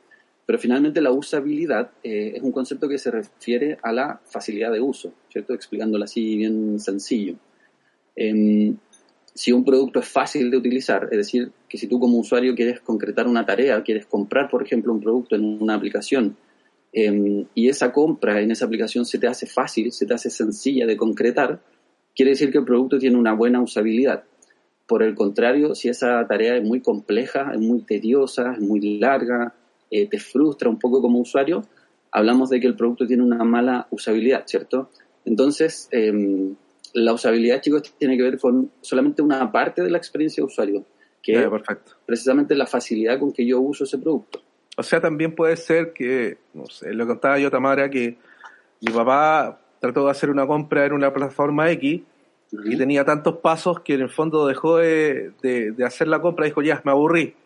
[0.47, 5.15] Pero finalmente la usabilidad es un concepto que se refiere a la facilidad de uso,
[5.31, 5.55] ¿cierto?
[5.55, 7.37] Explicándolo así bien sencillo.
[8.15, 8.77] Em,
[9.35, 12.81] si un producto es fácil de utilizar, es decir, que si tú como usuario quieres
[12.81, 16.37] concretar una tarea, quieres comprar, por ejemplo, un producto en una aplicación,
[16.93, 20.87] em, y esa compra en esa aplicación se te hace fácil, se te hace sencilla
[20.87, 21.61] de concretar,
[22.15, 24.25] quiere decir que el producto tiene una buena usabilidad.
[24.87, 29.55] Por el contrario, si esa tarea es muy compleja, es muy tediosa, es muy larga,
[29.95, 31.63] eh, te frustra un poco como usuario,
[32.11, 34.91] hablamos de que el producto tiene una mala usabilidad, ¿cierto?
[35.25, 36.57] Entonces, em,
[36.95, 40.85] la usabilidad, chicos, tiene que ver con solamente una parte de la experiencia de usuario,
[41.23, 41.49] que es
[42.05, 44.43] precisamente la facilidad con que yo uso ese producto.
[44.77, 48.19] O sea, también puede ser que, no sé, lo contaba yo, Tamara, que
[48.81, 52.03] mi papá trató de hacer una compra en una plataforma X
[52.65, 55.33] y tenía tantos pasos que en el fondo dejó de,
[55.87, 57.37] hacer la compra y dijo, ya, me aburrí.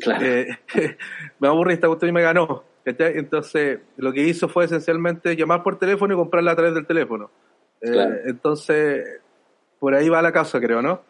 [0.00, 0.24] Claro.
[0.24, 0.58] Eh,
[1.38, 2.64] me aburrí, esta cuestión y me ganó.
[2.84, 7.30] Entonces, lo que hizo fue esencialmente llamar por teléfono y comprarla a través del teléfono.
[7.80, 9.20] Eh, entonces,
[9.78, 11.02] por ahí va la causa, creo, ¿no?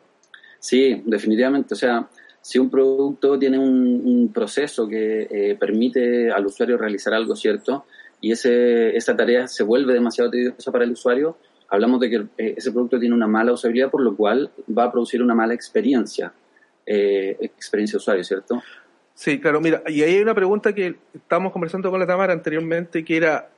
[0.59, 1.75] Sí, definitivamente.
[1.75, 2.09] O sea,
[2.43, 7.85] si un producto tiene un, proceso que eh, permite al usuario realizar algo cierto
[8.21, 11.37] y ese, esa tarea se vuelve demasiado tediosa para el usuario,
[11.69, 15.23] hablamos de que ese producto tiene una mala usabilidad, por lo cual va a producir
[15.23, 16.33] una mala experiencia,
[16.87, 18.63] experiencia de usuario, ¿cierto?
[19.15, 23.05] Sí, claro, mira, y ahí hay una pregunta que estábamos conversando con la Tamara anteriormente,
[23.05, 23.51] que era,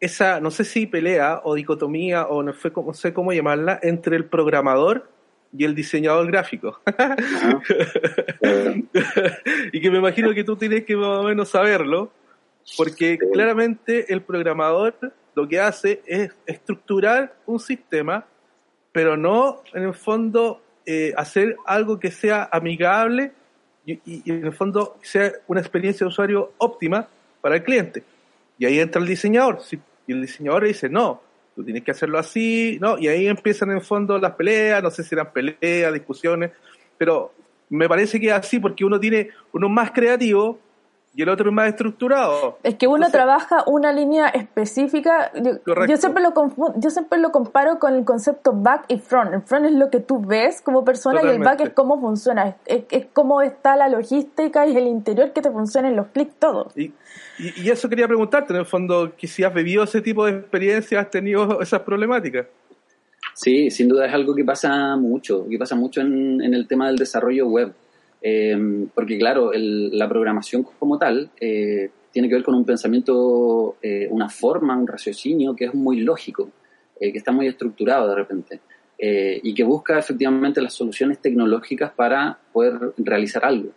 [0.00, 5.08] esa, no sé si pelea o dicotomía o no sé cómo llamarla, entre el programador
[5.56, 6.80] y el diseñador gráfico.
[9.72, 12.10] y que me imagino que tú tienes que más o menos saberlo,
[12.76, 14.96] porque claramente el programador
[15.34, 18.26] lo que hace es estructurar un sistema,
[18.92, 23.32] pero no en el fondo eh, hacer algo que sea amigable
[23.84, 27.08] y, en el fondo sea una experiencia de usuario óptima
[27.40, 28.02] para el cliente.
[28.58, 29.60] Y ahí entra el diseñador.
[30.06, 31.20] y el diseñador dice, no,
[31.54, 32.98] tú tienes que hacerlo así, ¿no?
[32.98, 36.52] Y ahí empiezan en fondo las peleas, no sé si eran peleas, discusiones,
[36.98, 37.32] pero
[37.68, 40.58] me parece que es así porque uno tiene, uno más creativo
[41.16, 42.58] y el otro es más estructurado.
[42.62, 45.32] Es que uno trabaja una línea específica.
[45.34, 46.34] Yo, siempre lo
[46.76, 49.32] yo siempre lo comparo con el concepto back y front.
[49.32, 52.56] El front es lo que tú ves como persona y el back es cómo funciona.
[52.66, 56.70] Es, es, cómo está la logística y el interior que te funcionen los clics, todo.
[56.76, 56.92] Y,
[57.38, 61.00] y, eso quería preguntarte, en el fondo, que si has vivido ese tipo de experiencia,
[61.00, 62.46] has tenido esas problemáticas.
[63.32, 66.88] Sí, sin duda es algo que pasa mucho, que pasa mucho en, en el tema
[66.88, 67.72] del desarrollo web
[68.22, 74.08] eh, porque claro, la programación como tal eh, tiene que ver con un pensamiento, eh,
[74.10, 76.50] una forma, un raciocinio que es muy lógico,
[76.98, 78.60] que está muy estructurado de repente
[78.98, 83.70] y que busca efectivamente las soluciones tecnológicas para poder realizar algo.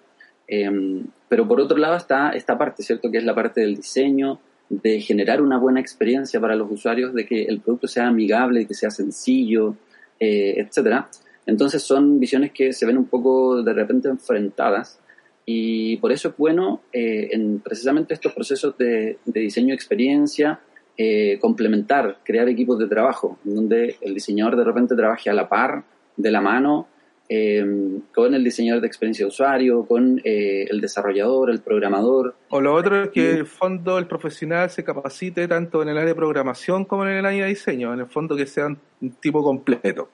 [0.48, 3.12] pero por otro lado está esta parte, ¿cierto?
[3.12, 7.26] Que es la parte del diseño, de generar una buena experiencia para los usuarios, de
[7.26, 9.76] que el producto sea amigable, que sea sencillo,
[10.18, 11.10] etcétera.
[11.50, 15.00] Entonces son visiones que se ven un poco de repente enfrentadas
[15.46, 20.60] y por eso es bueno eh, en precisamente estos procesos de, diseño de experiencia
[20.96, 25.84] eh, complementar, crear equipos de trabajo, donde el diseñador de repente trabaje a la par,
[26.18, 26.88] de la mano,
[27.28, 27.66] eh,
[28.14, 32.36] con el diseñador de experiencia de usuario, con el desarrollador, el programador.
[32.50, 35.98] O lo otro es que en el fondo el profesional se capacite tanto en el
[35.98, 39.12] área de programación como en el área de diseño, en el fondo que sea un
[39.20, 40.10] tipo completo.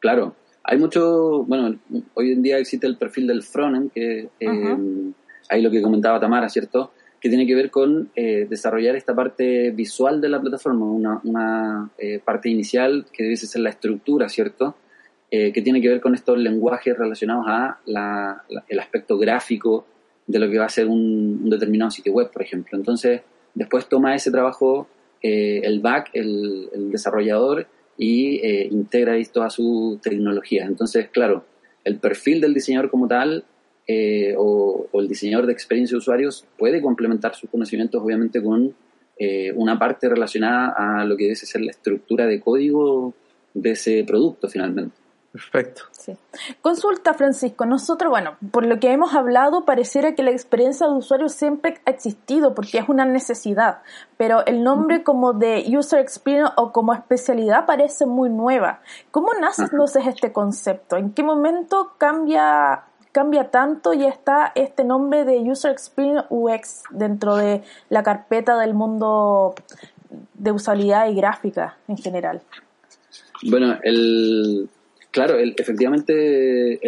[0.00, 0.34] Claro,
[0.68, 1.78] hay mucho, bueno,
[2.14, 4.76] hoy en día existe el perfil del frontend, que eh,
[5.48, 6.90] ahí lo que comentaba Tamara, ¿cierto?
[7.20, 11.90] Que tiene que ver con eh, desarrollar esta parte visual de la plataforma, una, una
[11.98, 14.76] eh, parte inicial que debe ser la estructura, ¿cierto?
[15.28, 19.84] que tiene que ver con estos lenguajes relacionados a la, el aspecto gráfico
[20.26, 22.78] de lo que va a ser un, determinado sitio web, por ejemplo.
[22.78, 23.20] Entonces,
[23.52, 24.88] después toma ese trabajo
[25.20, 27.66] el back, el, el desarrollador,
[27.98, 30.64] y eh, integra esto a su tecnología.
[30.64, 31.44] Entonces, claro,
[31.84, 33.44] el perfil del diseñador como tal
[33.86, 38.74] eh, o, el diseñador de experiencia de usuarios puede complementar sus conocimientos obviamente con
[39.18, 43.14] eh, una parte relacionada a lo que debe ser la estructura de código
[43.54, 45.05] de ese producto finalmente.
[45.36, 45.82] Perfecto.
[45.92, 46.16] Sí.
[46.62, 47.66] Consulta, Francisco.
[47.66, 51.90] Nosotros, bueno, por lo que hemos hablado, pareciera que la experiencia de usuario siempre ha
[51.90, 53.82] existido porque es una necesidad,
[54.16, 58.80] pero el nombre como de User Experience o como especialidad parece muy nueva.
[59.10, 60.96] ¿Cómo nace entonces este concepto?
[60.96, 67.36] ¿En qué momento cambia, cambia tanto y está este nombre de User Experience UX dentro
[67.36, 69.54] de la carpeta del mundo
[70.32, 72.40] de usabilidad y gráfica en general?
[73.42, 74.70] Bueno, el,
[75.16, 76.78] Claro, efectivamente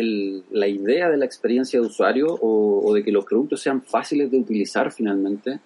[0.50, 4.36] la idea de la experiencia de usuario o, de que los productos sean fáciles de
[4.36, 5.60] utilizar finalmente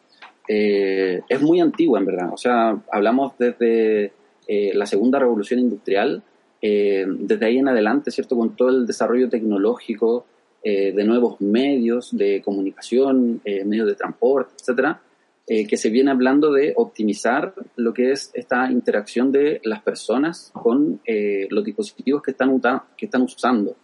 [0.47, 2.33] eh, es muy antigua en verdad.
[2.33, 4.13] O sea, hablamos desde
[4.47, 6.23] eh, la segunda revolución industrial,
[6.61, 8.37] eh, desde ahí en adelante, ¿cierto?
[8.37, 10.27] Con todo el desarrollo tecnológico
[10.63, 15.01] de nuevos medios de comunicación, medios de transporte, etcétera
[15.49, 20.53] eh, que se viene hablando de optimizar lo que es esta interacción de las personas
[20.53, 22.61] con eh, los dispositivos que están,
[22.97, 23.77] que están usando.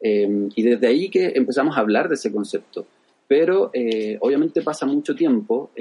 [0.00, 2.86] Eh, y desde ahí que empezamos a hablar de ese concepto.
[3.28, 3.72] Pero
[4.20, 5.72] obviamente pasa mucho tiempo,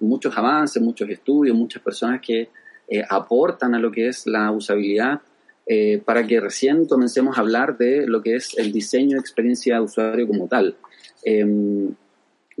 [0.00, 2.50] muchos avances, muchos estudios, muchas personas que
[3.08, 5.22] aportan a lo que es la usabilidad
[6.04, 9.80] para que recién comencemos a hablar de lo que es el diseño de experiencia de
[9.80, 10.76] usuario como tal.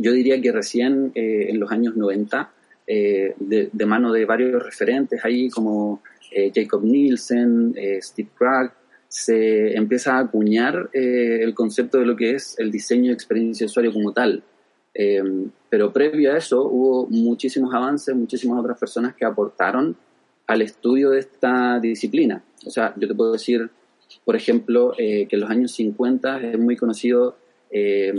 [0.00, 2.52] Yo diría que recién eh, en los años 90,
[2.86, 8.72] eh, de, mano de varios referentes ahí como eh, Jacob Nielsen, Steve Krag,
[9.08, 13.70] se empieza a acuñar el concepto de lo que es el diseño de experiencia de
[13.70, 14.42] usuario como tal.
[15.70, 19.96] pero previo a eso hubo muchísimos avances, muchísimas otras personas que aportaron
[20.46, 22.44] al estudio de esta disciplina.
[22.66, 23.70] O sea, yo te puedo decir,
[24.24, 27.36] por ejemplo, que en los años 50 es muy conocido
[27.70, 28.12] eh,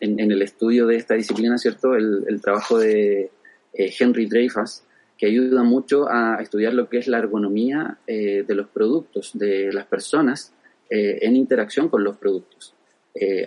[0.00, 1.94] en, el estudio de esta disciplina, ¿cierto?
[1.94, 3.30] El, trabajo de
[3.72, 4.82] eh, Henry Dreyfus,
[5.16, 9.72] que ayuda mucho a estudiar lo que es la ergonomía eh, de los productos, de
[9.72, 10.52] las personas
[10.88, 12.72] en interacción con los productos.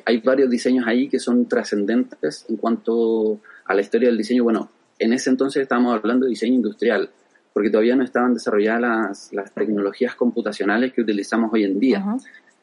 [0.05, 4.43] hay varios diseños ahí que son trascendentes en cuanto a la historia del diseño.
[4.43, 7.09] Bueno, en ese entonces estábamos hablando de diseño industrial,
[7.53, 12.05] porque todavía no estaban desarrolladas las, tecnologías computacionales que utilizamos hoy en día.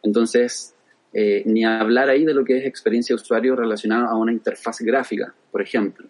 [0.02, 0.75] Entonces,
[1.12, 4.80] eh, ni hablar ahí de lo que es experiencia de usuario relacionada a una interfaz
[4.80, 6.06] gráfica, por ejemplo.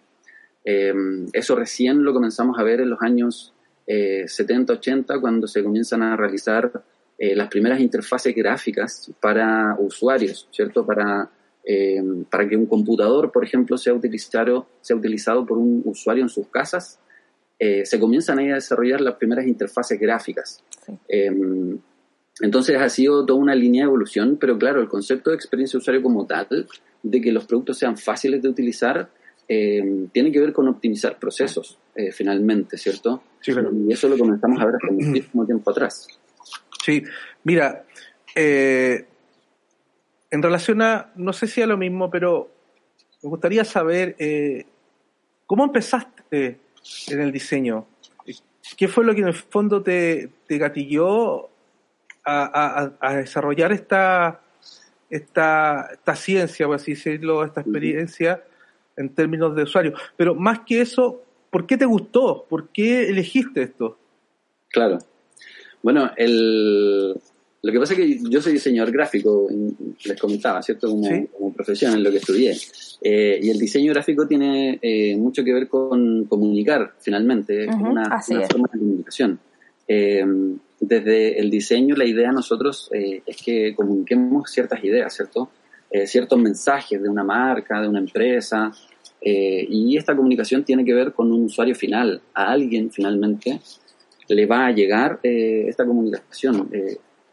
[0.65, 0.93] Eh,
[1.31, 3.53] eso recién lo comenzamos a ver en los años
[3.85, 6.83] 70, eh, 80, cuando se comienzan a realizar
[7.19, 10.85] las primeras interfaces gráficas para usuarios, ¿cierto?
[10.85, 11.27] Para,
[12.29, 16.47] para que un computador, por ejemplo, sea utilizado, sea utilizado por un usuario en sus
[16.49, 16.99] casas,
[17.57, 20.63] se comienzan ahí a desarrollar las primeras interfaces gráficas.
[22.41, 25.81] Entonces ha sido toda una línea de evolución, pero claro, el concepto de experiencia de
[25.81, 26.67] usuario como tal,
[27.01, 29.09] de que los productos sean fáciles de utilizar,
[29.47, 33.23] eh, tiene que ver con optimizar procesos, eh, finalmente, ¿cierto?
[33.39, 33.71] Sí, claro.
[33.73, 36.07] Y eso lo comenzamos a ver hace muchísimo tiempo atrás.
[36.83, 37.03] Sí,
[37.43, 37.85] mira,
[38.35, 39.05] eh,
[40.29, 42.51] en relación a, no sé si a lo mismo, pero
[43.23, 44.15] me gustaría saber
[45.45, 46.59] cómo empezaste
[47.07, 47.87] en el diseño.
[48.75, 51.49] ¿Qué fue lo que en el fondo te, te gatilló
[52.27, 54.41] a, desarrollar esta,
[55.09, 58.43] esta, esta ciencia, por así decirlo, esta experiencia
[58.95, 59.93] en términos de usuario.
[60.15, 62.45] Pero más que eso, ¿por qué te gustó?
[62.49, 63.97] ¿Por qué elegiste esto?
[64.69, 64.99] Claro.
[65.81, 67.15] Bueno, el,
[67.61, 69.47] lo que pasa es que yo soy diseñador gráfico,
[70.03, 70.89] les comentaba, ¿cierto?
[70.89, 72.55] Como, profesión en lo que estudié.
[73.01, 78.21] Eh, y el diseño gráfico tiene eh, mucho que ver con comunicar, finalmente, es una,
[78.29, 79.39] una forma de comunicación.
[79.87, 80.25] Eh,
[80.79, 85.49] desde el diseño, la idea nosotros eh, es que comuniquemos ciertas ideas, ¿cierto?
[86.05, 88.73] ciertos mensajes de una marca, de una empresa,
[89.21, 93.61] y esta comunicación tiene que ver con un usuario final, a alguien finalmente
[94.27, 96.69] le va a llegar esta comunicación,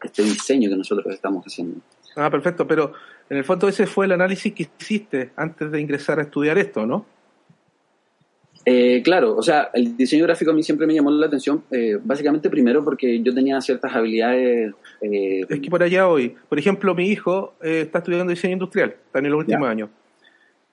[0.01, 1.81] este diseño que nosotros estamos haciendo.
[2.15, 2.93] Ah, perfecto, pero
[3.29, 6.85] en el fondo ese fue el análisis que hiciste antes de ingresar a estudiar esto,
[6.85, 7.05] ¿no?
[8.67, 11.99] Eh, claro, o sea, el diseño gráfico a mí siempre me llamó la atención, eh,
[12.03, 14.73] básicamente primero porque yo tenía ciertas habilidades.
[15.01, 19.19] Eh, es que por allá hoy, por ejemplo, mi hijo está estudiando diseño industrial, está
[19.19, 19.89] en los últimos años.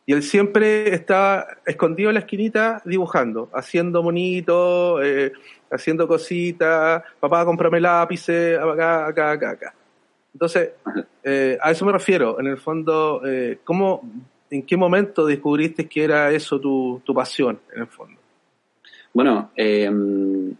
[0.06, 5.00] Y él siempre está escondido en la esquinita dibujando, haciendo monitos,
[5.70, 9.74] haciendo cositas, papá, cómprame lápices, acá, acá, acá, acá.
[10.32, 10.70] Entonces,
[11.60, 12.40] a eso me refiero.
[12.40, 13.22] En el fondo,
[13.64, 14.02] ¿cómo
[14.52, 18.20] ¿en qué momento descubriste que era eso tu, pasión, en el fondo?
[19.14, 20.54] Bueno, em,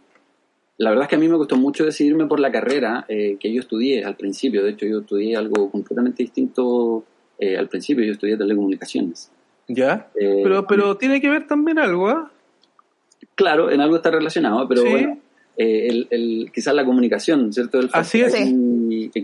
[0.77, 3.53] la verdad es que a mí me gustó mucho decidirme por la carrera eh, que
[3.53, 4.63] yo estudié al principio.
[4.63, 7.05] De hecho, yo estudié algo completamente distinto
[7.37, 8.03] eh, al principio.
[8.03, 9.31] Yo estudié telecomunicaciones.
[9.67, 10.09] ¿Ya?
[10.19, 12.31] Eh, pero, pero tiene que ver también algo, ¿ah?
[13.35, 15.17] Claro, en algo está relacionado, pero bueno,
[15.55, 17.79] el, quizás la comunicación, ¿cierto?
[17.79, 18.33] El Así es.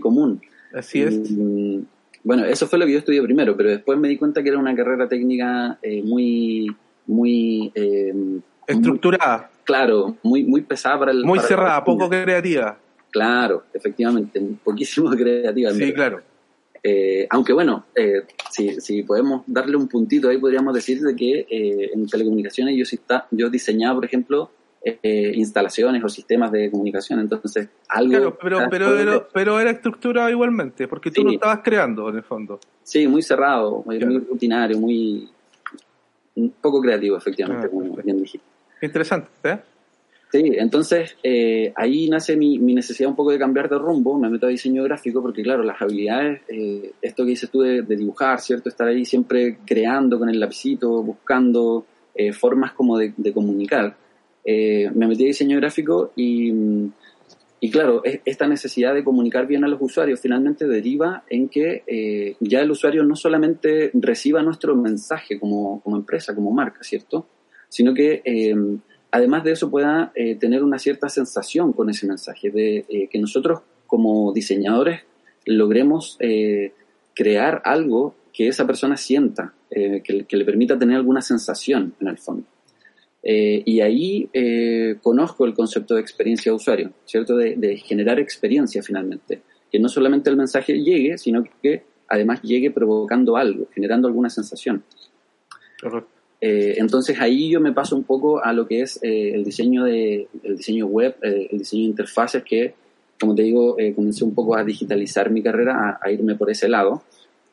[0.00, 0.40] común.
[0.72, 1.30] Así es.
[2.22, 4.58] Bueno, eso fue lo que yo estudié primero, pero después me di cuenta que era
[4.58, 6.66] una carrera técnica eh, muy,
[7.06, 8.12] muy eh,
[8.66, 9.50] estructurada.
[9.64, 11.24] claro, muy, muy pesada para el.
[11.24, 12.78] Muy cerrada, poco creativa.
[13.10, 15.70] Claro, efectivamente, poquísimo creativa.
[15.72, 16.22] Sí, claro.
[16.82, 17.84] Eh, aunque bueno,
[18.50, 21.46] si, si podemos darle un puntito ahí, podríamos decir de que
[21.92, 24.50] en telecomunicaciones yo, sí está, yo diseñaba, por ejemplo,
[24.82, 27.20] eh, instalaciones o sistemas de comunicación.
[27.20, 28.10] Entonces, algo.
[28.10, 32.58] Claro, pero, pero, pero, era estructurado igualmente, porque tú lo estabas creando en el fondo.
[32.82, 35.28] Sí, muy cerrado, muy, rutinario, muy.
[36.62, 38.46] poco creativo, efectivamente, ah, como bien dijiste.
[38.80, 39.58] Interesante, ¿eh?
[40.32, 44.46] Sí, entonces eh, ahí nace mi, necesidad un poco de cambiar de rumbo, me meto
[44.46, 48.68] a diseño gráfico porque claro, las habilidades, eh, esto que dices tú de, dibujar, ¿cierto?
[48.68, 51.84] Estar ahí siempre creando con el lapicito, buscando
[52.38, 53.96] formas como de comunicar,
[54.44, 56.52] eh, me metí a diseño gráfico y,
[57.60, 62.36] y, claro, esta necesidad de comunicar bien a los usuarios finalmente deriva en que eh,
[62.40, 67.26] ya el usuario no solamente reciba nuestro mensaje como, como empresa, como marca, ¿cierto?
[67.68, 68.54] Sino que eh,
[69.10, 74.32] además de eso pueda tener una cierta sensación con ese mensaje, de que nosotros como
[74.32, 75.02] diseñadores
[75.46, 76.16] logremos
[77.14, 82.18] crear algo que esa persona sienta, que, que le permita tener alguna sensación en el
[82.18, 82.44] fondo.
[83.22, 87.36] Eh, y ahí eh, conozco el concepto de experiencia de usuario, ¿cierto?
[87.36, 89.42] De, generar experiencia finalmente.
[89.70, 94.82] Que no solamente el mensaje llegue, sino que además llegue provocando algo, generando alguna sensación.
[96.40, 100.26] Eh, entonces ahí yo me paso un poco a lo que es el diseño de
[100.42, 102.74] el diseño web, el diseño de interfaces que,
[103.20, 107.02] como te digo, comencé un poco a digitalizar mi carrera, a, irme por ese lado.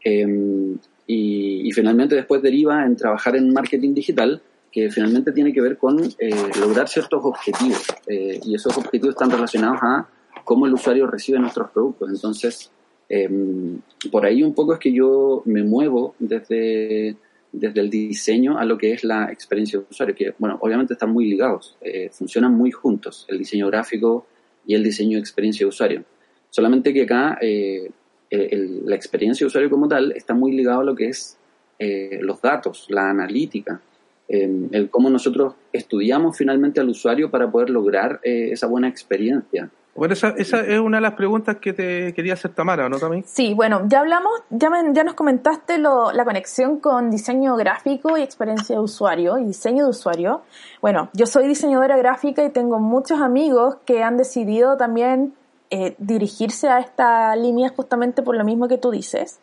[0.04, 4.42] Em, y, y finalmente después deriva en trabajar en marketing digital,
[4.72, 9.32] que finalmente tiene que ver con eh, lograr ciertos objetivos eh, y esos objetivos están
[9.32, 10.08] relacionados a
[10.44, 12.10] cómo el usuario recibe nuestros productos.
[12.10, 12.72] Entonces,
[13.10, 13.80] em,
[14.12, 17.16] por ahí un poco es que yo me muevo desde,
[17.52, 21.12] desde el diseño a lo que es la experiencia de usuario, que, bueno, obviamente están
[21.12, 24.26] muy ligados, eh, funcionan muy juntos, el diseño gráfico
[24.66, 26.04] y el diseño de experiencia de usuario.
[26.50, 31.10] Solamente que acá la experiencia de usuario como tal está muy ligado a lo que
[31.10, 31.38] es
[31.80, 33.82] los datos, la analítica,
[34.28, 39.70] el cómo nosotros estudiamos finalmente al usuario para poder lograr eh, esa buena experiencia.
[39.96, 43.24] Bueno, esa, esa, es una de las preguntas que te quería hacer Tamara, ¿no, también
[43.26, 48.22] Sí, bueno, ya hablamos, ya, ya nos comentaste lo, la conexión con diseño gráfico y
[48.22, 50.44] experiencia de usuario y diseño de usuario.
[50.82, 55.34] Bueno, yo soy diseñadora gráfica y tengo muchos amigos que han decidido también
[55.72, 59.40] eh, dirigirse a esta línea justamente por lo mismo que tú dices.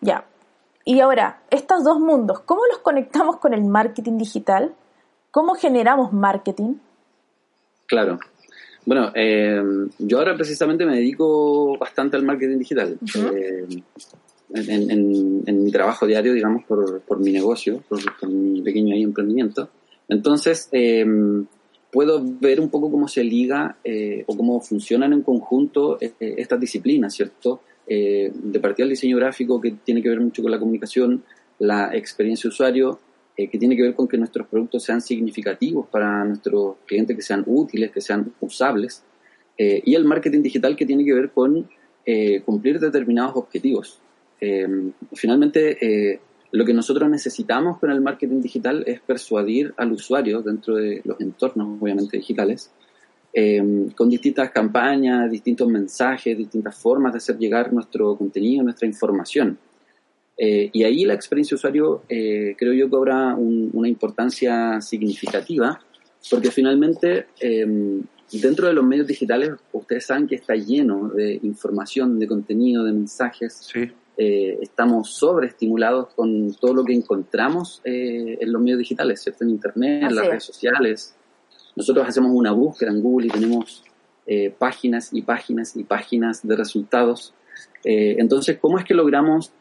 [0.00, 0.24] Ya,
[0.88, 4.74] y ahora, estos dos mundos, ¿cómo los conectamos con el marketing digital?
[5.30, 6.76] ¿Cómo generamos marketing?
[7.84, 8.18] Claro.
[8.86, 9.60] Bueno, eh,
[9.98, 12.98] yo ahora precisamente me dedico bastante al marketing digital.
[13.34, 13.66] Eh,
[14.54, 19.68] en, mi trabajo diario, digamos, por, mi negocio, por, mi pequeño emprendimiento.
[20.08, 21.04] Entonces, eh,
[21.92, 23.76] puedo ver un poco cómo se liga
[24.26, 27.60] o cómo funcionan en conjunto estas disciplinas, ¿cierto?
[27.88, 31.24] Eh, de partida el diseño gráfico que tiene que ver mucho con la comunicación,
[31.58, 33.00] la experiencia de usuario,
[33.36, 37.22] eh, que tiene que ver con que nuestros productos sean significativos para nuestros clientes, que
[37.22, 39.04] sean útiles, que sean usables,
[39.56, 41.68] eh, y el marketing digital que tiene que ver con
[42.46, 44.00] cumplir determinados objetivos.
[45.12, 46.20] finalmente,
[46.52, 51.20] lo que nosotros necesitamos con el marketing digital es persuadir al usuario dentro de los
[51.20, 52.70] entornos, obviamente, digitales,
[53.32, 59.58] eh, con distintas campañas, distintos mensajes, distintas formas de hacer llegar nuestro contenido, nuestra información.
[60.40, 65.80] y ahí la experiencia de usuario creo yo cobra una importancia significativa
[66.30, 68.02] porque finalmente em,
[68.32, 72.92] dentro de los medios digitales ustedes saben que está lleno de información, de contenido, de
[72.92, 73.70] mensajes.
[74.16, 79.44] Eh, estamos sobreestimulados con todo lo que encontramos eh, en los medios digitales, ¿cierto?
[79.44, 81.14] En Internet, en las redes sociales.
[81.78, 83.84] Nosotros hacemos una búsqueda en Google y tenemos
[84.26, 87.32] eh, páginas y páginas y páginas de resultados.
[87.84, 89.52] entonces, ¿cómo es que logramos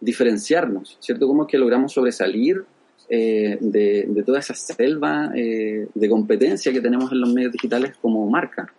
[0.00, 0.96] diferenciarnos?
[1.00, 1.26] ¿Cierto?
[1.28, 2.64] ¿Cómo es que logramos sobresalir
[3.08, 8.28] eh, de, toda esa selva eh, de competencia que tenemos en los medios digitales como
[8.28, 8.72] marca.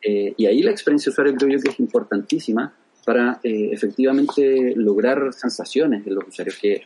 [0.00, 2.72] Eh, y ahí la experiencia usuario creo yo que es importantísima
[3.04, 6.82] para efectivamente lograr sensaciones en los usuarios, que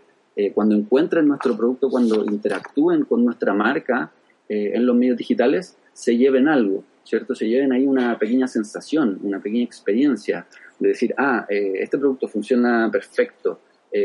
[0.55, 4.13] cuando encuentren nuestro producto, cuando interactúen con nuestra marca
[4.53, 7.35] en los medios digitales, se lleven algo, ¿cierto?
[7.35, 10.47] Se lleven ahí una pequeña sensación, una pequeña experiencia
[10.79, 13.61] de decir, ah, este producto funciona perfecto,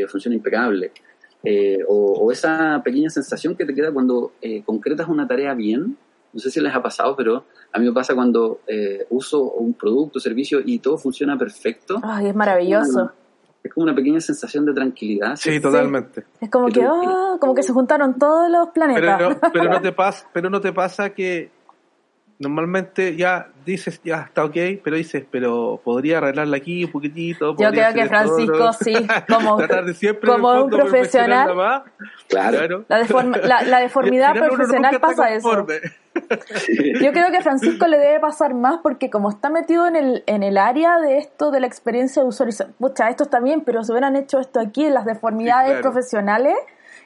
[0.07, 0.91] funciona impecable.
[1.43, 5.97] Eh, o, esa pequeña sensación que te queda cuando eh, concretas una tarea bien.
[6.33, 9.73] No sé si les ha pasado, pero a mí me pasa cuando eh, uso un
[9.73, 11.99] producto, servicio y todo funciona perfecto.
[12.03, 13.11] Ay, es maravilloso.
[13.67, 15.35] Es como una pequeña sensación de tranquilidad.
[15.35, 16.23] Sí, totalmente.
[16.39, 19.37] Es como que, oh, como que se juntaron todos los planetas.
[19.51, 21.51] pero, no te pasa, pero no te pasa que
[22.39, 27.57] normalmente ya dices, ya está ok, pero dices, pero podría arreglarla aquí un poquitito.
[27.57, 28.93] Yo creo que Francisco sí,
[29.27, 29.57] como,
[30.25, 31.83] como un profesional.
[32.29, 32.85] claro.
[32.87, 35.67] La, la, deformidad profesional pasa eso.
[37.01, 40.23] Yo creo que a Francisco le debe pasar más porque como está metido en el,
[40.25, 43.83] en el área de esto de la experiencia de usuario, pucha, esto está bien, pero
[43.83, 46.55] si hubieran hecho esto aquí en las deformidades profesionales,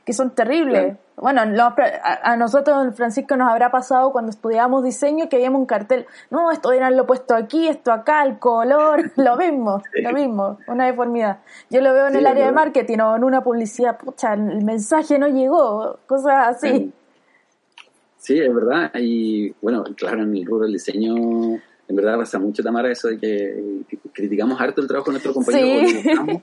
[0.05, 0.97] que son terribles.
[1.16, 6.51] Bueno, a, nosotros, Francisco, nos habrá pasado cuando estudiábamos diseño que habíamos un cartel, no,
[6.51, 11.39] esto era lo puesto aquí, esto acá, el color, lo mismo, lo mismo, una deformidad.
[11.70, 15.20] Yo lo veo en el área de marketing o en una publicidad, pucha, el mensaje
[15.20, 16.91] no llegó, cosas así.
[18.22, 18.91] Sí, es verdad.
[18.99, 21.15] Y bueno, claro, en el rubro del diseño,
[21.88, 23.82] en verdad pasa mucho, Tamara, eso de que,
[24.13, 25.89] criticamos harto el trabajo de nuestro compañero.
[25.89, 26.41] Sí.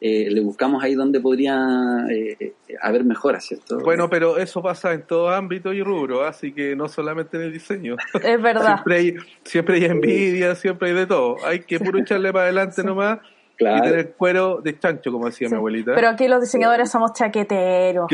[0.00, 3.80] Eh, le buscamos ahí donde podría eh, haber mejoras, ¿cierto?
[3.80, 7.52] Bueno, pero eso pasa en todo ámbito y rubro, así que no solamente en el
[7.52, 7.96] diseño.
[8.14, 8.76] Es verdad.
[8.76, 11.44] siempre, hay, siempre hay envidia, siempre hay de todo.
[11.44, 13.18] Hay que puro echarle para adelante nomás
[13.58, 15.94] y tener cuero de chancho, como decía mi abuelita.
[15.94, 18.10] Pero aquí los diseñadores somos chaqueteros.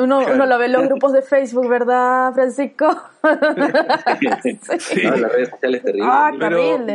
[0.00, 2.88] Uno, uno, lo ve en los grupos de Facebook, ¿verdad, Francisco?
[4.80, 5.02] sí.
[5.02, 6.08] las redes sociales terribles.
[6.10, 6.32] Ah,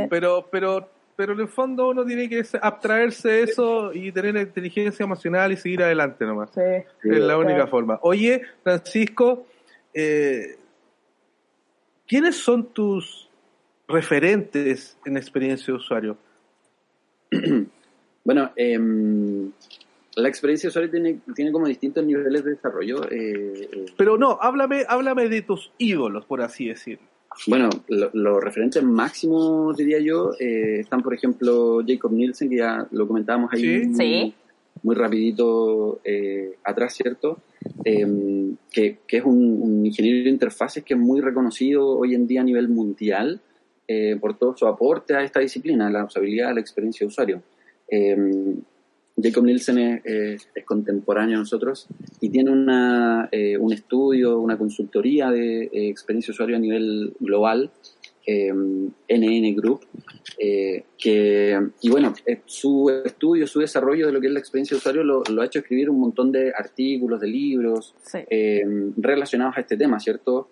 [0.09, 5.03] pero, pero pero en el fondo uno tiene que abstraerse de eso y tener inteligencia
[5.03, 6.51] emocional y seguir adelante nomás.
[6.53, 7.99] Sí, es la única forma.
[8.01, 9.45] Oye, Francisco,
[9.93, 10.57] eh,
[12.07, 13.29] ¿quiénes son tus
[13.87, 16.17] referentes en experiencia de usuario?
[18.23, 19.51] bueno, em,
[20.15, 23.03] la experiencia de usuario tiene, tiene como distintos niveles de desarrollo.
[23.11, 23.85] Eh, eh.
[23.97, 27.07] Pero no, háblame, háblame de tus ídolos, por así decirlo.
[27.47, 33.07] Bueno, los referentes máximos, diría yo, eh, están, por ejemplo, Jacob Nielsen, que ya lo
[33.07, 34.33] comentábamos ahí
[34.83, 37.39] Muy, rapidito eh, atrás, ¿cierto?
[37.85, 42.43] Em, que, es un, ingeniero de interfaces que es muy reconocido hoy en día a
[42.43, 43.39] nivel mundial
[43.87, 47.41] eh, por todo su aporte a esta disciplina, la usabilidad, la experiencia de usuario.
[47.93, 48.63] Em,
[49.15, 51.87] Jacob Nielsen es, contemporáneo a nosotros
[52.19, 57.13] y tiene una, eh, un estudio, una consultoría de eh, experiencia de usuario a nivel
[57.19, 57.69] global,
[58.25, 59.81] NN eh, Group,
[60.97, 62.13] que, y bueno,
[62.45, 65.59] su estudio, su desarrollo de lo que es la experiencia de usuario lo, ha hecho
[65.59, 67.93] escribir un montón de artículos, de libros
[68.97, 70.49] relacionados a este tema, ¿cierto?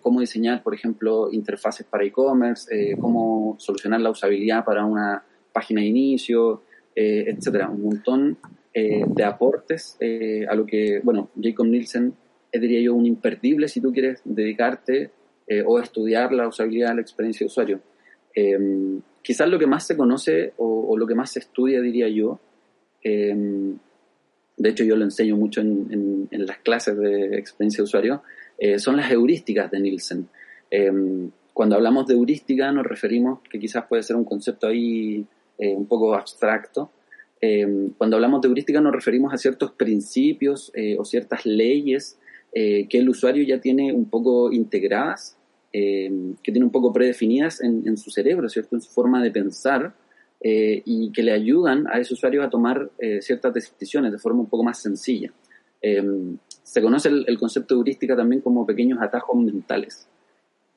[0.00, 5.22] cómo diseñar, por ejemplo, interfaces para e-commerce, cómo solucionar la usabilidad para una
[5.52, 6.62] página de inicio,
[7.00, 7.68] eh, etcétera.
[7.70, 8.38] Un montón
[8.74, 12.12] eh, de aportes eh, a lo que, bueno, Jacob Nielsen
[12.50, 15.12] es, diría yo, un imperdible si tú quieres dedicarte
[15.64, 17.80] o estudiar la usabilidad de la experiencia de usuario.
[18.34, 22.38] Em, quizás lo que más se conoce o, lo que más se estudia, diría yo,
[23.02, 23.78] em,
[24.58, 28.22] de hecho yo lo enseño mucho en, en, las clases de experiencia de usuario,
[28.76, 30.28] son las heurísticas de Nielsen.
[30.70, 35.26] Em, cuando hablamos de heurística nos referimos que quizás puede ser un concepto ahí
[35.58, 36.92] eh, un poco abstracto.
[37.40, 42.18] Eh, cuando hablamos de heurística nos referimos a ciertos principios eh, o ciertas leyes
[42.50, 45.36] que el usuario ya tiene un poco integradas,
[45.70, 48.74] que tiene un poco predefinidas en, su cerebro, ¿cierto?
[48.74, 49.94] En su forma de pensar
[50.42, 52.90] y que le ayudan a ese usuario a tomar
[53.20, 55.30] ciertas decisiones de forma un poco más sencilla.
[55.80, 60.08] se conoce el, el, concepto de heurística también como pequeños atajos mentales.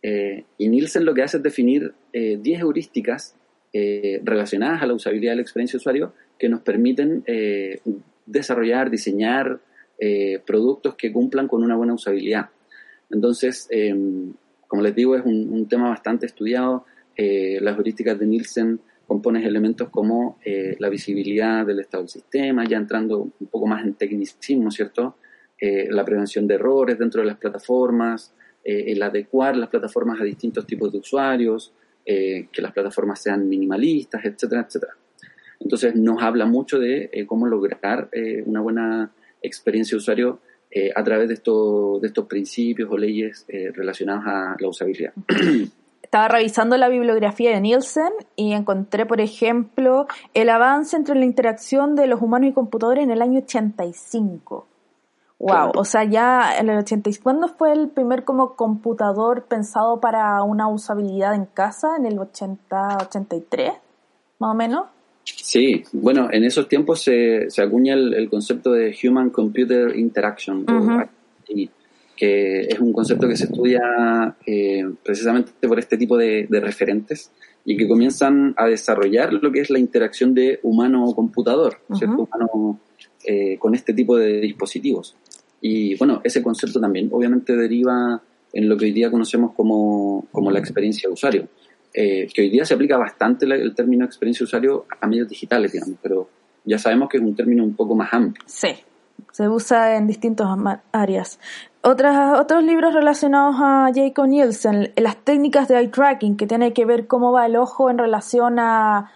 [0.03, 3.37] y Nielsen lo que hace es definir 10 heurísticas
[3.73, 7.79] eh, relacionadas a la usabilidad de la experiencia de usuario que nos permiten eh,
[8.25, 9.59] desarrollar, diseñar
[10.47, 12.49] productos que cumplan con una buena usabilidad.
[13.11, 14.33] Entonces, em,
[14.67, 16.85] como les digo, es un, tema bastante estudiado.
[17.15, 20.39] las heurísticas de Nielsen componen elementos como
[20.79, 25.17] la visibilidad del estado del sistema, ya entrando un poco más en tecnicismo, ¿cierto?
[25.59, 30.91] la prevención de errores dentro de las plataformas, el adecuar las plataformas a distintos tipos
[30.91, 31.75] de usuarios,
[32.05, 34.93] eh, que las plataformas sean minimalistas, etcétera, etcétera.
[35.59, 40.39] Entonces nos habla mucho de eh, cómo lograr eh, una buena experiencia de usuario
[40.95, 45.11] a través de, de estos principios o leyes relacionadas a la usabilidad.
[46.01, 51.95] Estaba revisando la bibliografía de Nielsen y encontré, por ejemplo, el avance entre la interacción
[51.95, 54.67] de los humanos y computadores en el año 85.
[55.41, 60.43] Wow, o sea, ya en el 80, ¿cuándo fue el primer como computador pensado para
[60.43, 61.95] una usabilidad en casa?
[61.97, 63.71] ¿En el 80, 83,
[64.37, 64.85] más o menos?
[65.23, 70.63] Sí, bueno, en esos tiempos se, se acuña el, concepto de Human Computer Interaction,
[72.15, 77.31] que es un concepto que se estudia eh, precisamente por este tipo de, referentes
[77.65, 82.29] y que comienzan a desarrollar lo que es la interacción de humano-computador, ¿cierto?
[82.31, 82.79] Humano
[83.23, 85.15] eh, con este tipo de dispositivos.
[85.61, 90.59] Y bueno, ese concepto también obviamente deriva en lo que hoy día conocemos como, la
[90.59, 91.47] experiencia de usuario,
[91.93, 95.71] eh, que hoy día se aplica bastante el término experiencia de usuario a medios digitales,
[95.71, 96.27] digamos, pero
[96.65, 98.43] ya sabemos que es un término un poco más amplio.
[98.47, 98.69] Sí,
[99.31, 100.47] se usa en distintas
[100.91, 101.39] áreas.
[101.81, 106.85] Otras, otros libros relacionados a Jacob Nielsen, las técnicas de eye tracking, que tiene que
[106.85, 109.11] ver cómo va el ojo en relación a,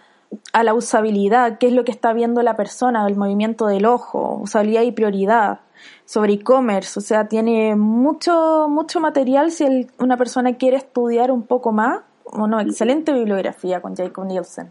[0.52, 4.40] a la usabilidad, qué es lo que está viendo la persona, el movimiento del ojo,
[4.42, 5.60] usabilidad y prioridad
[6.04, 11.72] sobre e-commerce, o sea, tiene mucho, mucho material si una persona quiere estudiar un poco
[11.72, 12.02] más.
[12.32, 14.68] Bueno, excelente bibliografía con Jacob Nielsen.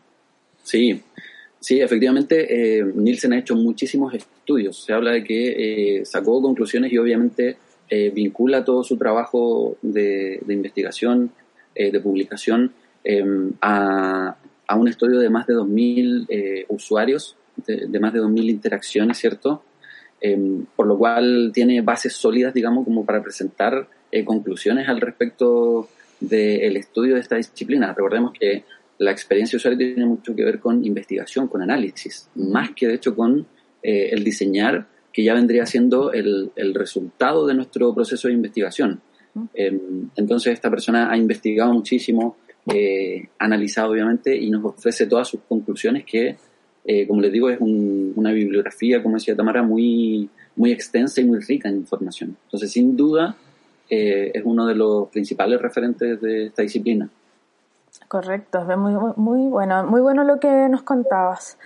[0.63, 1.01] Sí,
[1.59, 4.83] sí, efectivamente, eh, Nielsen ha hecho muchísimos estudios.
[4.83, 7.57] Se habla de que eh, sacó conclusiones y obviamente
[7.89, 11.31] eh, vincula todo su trabajo de, investigación,
[11.75, 12.71] de publicación,
[13.03, 13.51] em,
[14.68, 19.63] a, un estudio de más de 2.000 usuarios, de, de, más de 2.000 interacciones, ¿cierto?
[20.22, 25.89] Em, por lo cual tiene bases sólidas, digamos, como para presentar eh, conclusiones al respecto
[26.20, 27.93] del estudio de esta disciplina.
[27.93, 28.63] Recordemos que
[28.97, 33.16] la experiencia usuaria tiene mucho que ver con investigación, con análisis, más que de hecho
[33.16, 33.45] con
[33.84, 39.01] eh, el diseñar, que ya vendría siendo el, resultado de nuestro proceso de investigación.
[39.53, 42.38] Em, entonces esta persona ha investigado muchísimo,
[42.74, 46.36] eh, analizado obviamente y nos ofrece todas sus conclusiones que
[46.88, 51.39] eh, como les digo, es una bibliografía, como decía Tamara, muy, muy extensa y muy
[51.39, 52.38] rica en información.
[52.43, 53.36] Entonces, sin duda,
[53.89, 57.09] eh, es uno de los principales referentes de esta disciplina.
[58.07, 61.57] Correcto, es muy, muy, bueno, muy bueno lo que nos contabas.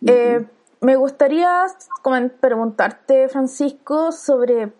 [0.00, 1.66] Me gustaría
[2.40, 4.72] preguntarte, Francisco, sobre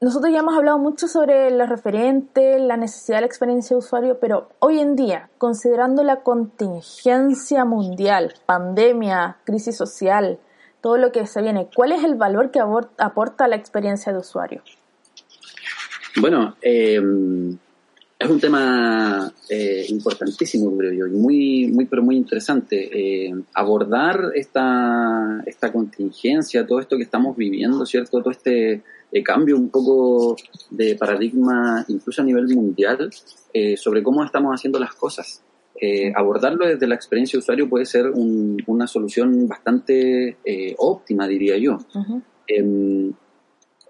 [0.00, 4.18] nosotros ya hemos hablado mucho sobre los referentes, la necesidad de la experiencia de usuario,
[4.20, 10.38] pero hoy en día, considerando la contingencia mundial, pandemia, crisis social,
[10.80, 12.60] todo lo que se viene, ¿cuál es el valor que
[12.98, 14.62] aporta la experiencia de usuario?
[16.20, 17.00] Bueno, eh,
[18.18, 23.26] es un tema eh, importantísimo, creo yo, y muy, muy, pero muy interesante.
[23.26, 28.20] Eh, abordar esta, esta contingencia, todo esto que estamos viviendo, ¿cierto?
[28.20, 30.36] Todo este eh, cambio un poco
[30.70, 33.10] de paradigma, incluso a nivel mundial,
[33.54, 35.42] eh, sobre cómo estamos haciendo las cosas.
[35.80, 40.36] Eh, abordarlo desde la experiencia de usuario puede ser una solución bastante
[40.76, 41.78] óptima, diría yo.
[42.46, 43.12] Em,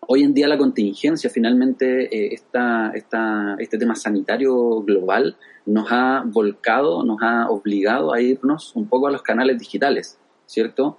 [0.07, 7.03] hoy en día la contingencia, finalmente, esta, esta, este tema sanitario global nos ha volcado,
[7.05, 10.97] nos ha obligado a irnos un poco a los canales digitales, ¿cierto?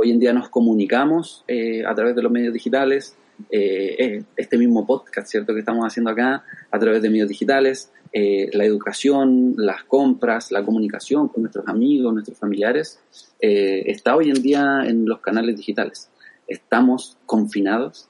[0.00, 1.44] hoy en día nos comunicamos
[1.86, 3.16] a través de los medios digitales,
[3.50, 8.48] eh, este mismo podcast, ¿cierto?, que estamos haciendo acá a través de medios digitales, eh,
[8.52, 13.00] la educación, las compras, la comunicación con nuestros amigos, nuestros familiares,
[13.40, 16.10] eh, está hoy en día en los canales digitales.
[16.46, 18.08] Estamos confinados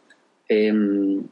[0.48, 1.22] em,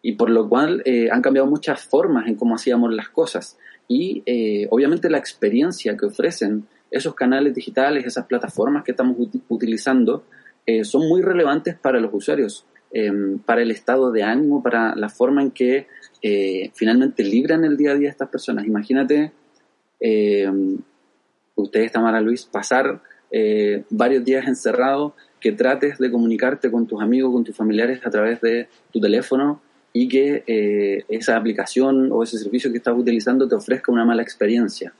[0.00, 3.58] y por lo cual han cambiado muchas formas en cómo hacíamos las cosas
[3.88, 4.22] y
[4.70, 9.16] obviamente la experiencia que ofrecen esos canales digitales, esas plataformas que estamos
[9.48, 10.24] utilizando,
[10.84, 12.64] son muy relevantes para los usuarios.
[12.90, 15.86] Em, para el estado de ánimo, para la forma en que
[16.22, 18.66] eh, finalmente libran el día a día estas personas.
[18.66, 19.30] Imagínate,
[20.00, 20.50] eh,
[21.54, 27.30] ustedes, Tamara Luis, pasar eh, varios días encerrado, que trates de comunicarte con tus amigos,
[27.30, 29.60] con tus familiares a través de tu teléfono
[29.92, 34.22] y que eh, esa aplicación o ese servicio que estás utilizando te ofrezca una mala
[34.22, 34.92] experiencia.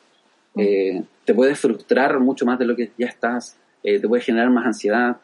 [0.54, 1.02] Mm.
[1.24, 5.18] te puedes frustrar mucho más de lo que ya estás, te puede generar más ansiedad,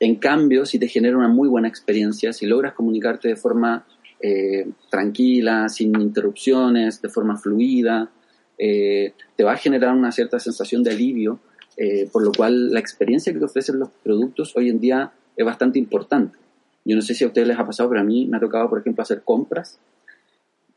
[0.00, 3.86] en cambio, si te genera una muy buena experiencia, si logras comunicarte de forma
[4.20, 8.10] eh, tranquila, sin interrupciones, de forma fluida,
[8.58, 11.38] eh, te va a generar una cierta sensación de alivio,
[11.76, 15.44] eh, por lo cual la experiencia que te ofrecen los productos hoy en día es
[15.44, 16.36] bastante importante.
[16.84, 18.68] Yo no sé si a ustedes les ha pasado, pero a mí me ha tocado,
[18.68, 19.78] por ejemplo, hacer compras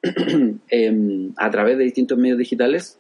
[0.70, 2.98] em, a través de distintos medios digitales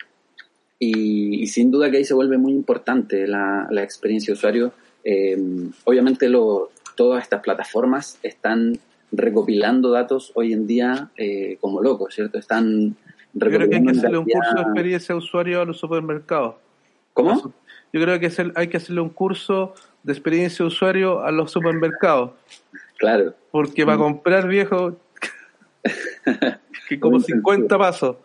[0.80, 4.74] y, sin duda que ahí se vuelve muy importante la, experiencia de usuario.
[5.04, 6.30] Em, obviamente
[6.96, 8.80] todas estas plataformas están
[9.12, 12.38] recopilando datos hoy en día eh, como locos, ¿cierto?
[12.38, 12.96] Están
[13.34, 16.56] Yo creo que hay que hacerle un curso de experiencia de usuario a los supermercados.
[17.14, 17.54] ¿Cómo?
[17.92, 22.32] Yo creo que hay que hacerle un curso de experiencia de usuario a los supermercados.
[22.98, 23.36] Claro.
[23.52, 24.98] Porque para comprar viejo,
[26.90, 28.16] que como 50 pasos.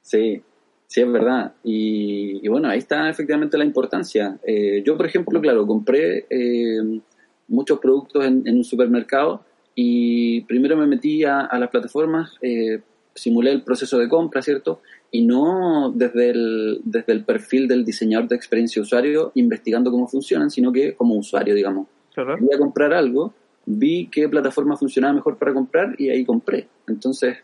[0.00, 0.42] Sí,
[0.86, 1.52] sí, es verdad.
[1.62, 4.38] Y, bueno, ahí está efectivamente la importancia.
[4.46, 7.00] Eh, yo, por ejemplo, claro, compré eh,
[7.48, 12.80] muchos productos en, un supermercado y primero me metí a, las plataformas, eh,
[13.14, 14.80] simulé el proceso de compra, ¿cierto?
[15.10, 20.50] Y no desde el, desde el perfil del diseñador de experiencia usuario investigando cómo funcionan,
[20.50, 21.88] sino que como usuario, digamos.
[22.16, 23.34] Voy a comprar algo,
[23.66, 26.68] vi qué plataforma funcionaba mejor para comprar y ahí compré.
[26.86, 27.38] Entonces,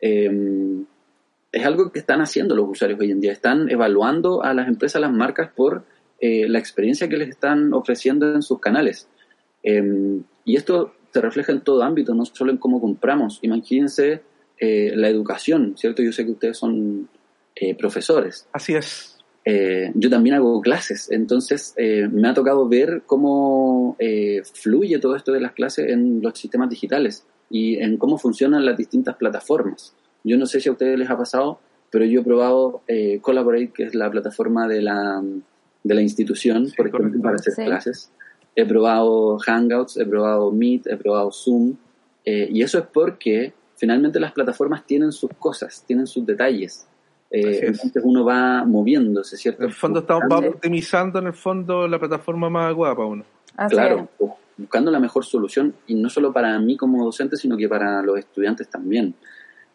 [0.00, 0.84] em,
[1.54, 3.32] es algo que están haciendo los usuarios hoy en día.
[3.32, 5.84] Están evaluando a las empresas, a las marcas por
[6.20, 9.08] eh, la experiencia que les están ofreciendo en sus canales.
[9.62, 13.38] Em, y esto se refleja en todo ámbito, no solo en cómo compramos.
[13.42, 14.22] Imagínense
[14.58, 16.02] eh, la educación, ¿cierto?
[16.02, 17.08] Yo sé que ustedes son
[17.54, 18.48] eh, profesores.
[18.52, 19.12] Así es.
[19.94, 23.94] Yo también hago clases, entonces me ha tocado ver cómo
[24.54, 28.78] fluye todo esto de las clases en los sistemas digitales y en cómo funcionan las
[28.78, 29.94] distintas plataformas.
[30.24, 31.60] Yo no sé si a ustedes les ha pasado,
[31.90, 32.82] pero yo he probado
[33.20, 35.22] Collaborate, que es la plataforma de la,
[35.84, 38.10] de la institución, por ejemplo, para hacer clases.
[38.56, 41.76] He probado Hangouts, he probado Meet, he probado Zoom,
[42.24, 46.86] y eso es porque finalmente las plataformas tienen sus cosas, tienen sus detalles.
[47.30, 49.62] Eh, entonces uno va moviéndose, ¿cierto?
[49.62, 53.24] En el fondo estamos optimizando en el fondo la plataforma más guapa uno.
[53.68, 54.08] claro,
[54.56, 58.18] buscando la mejor solución y no solo para mí como docente, sino que para los
[58.18, 59.14] estudiantes también.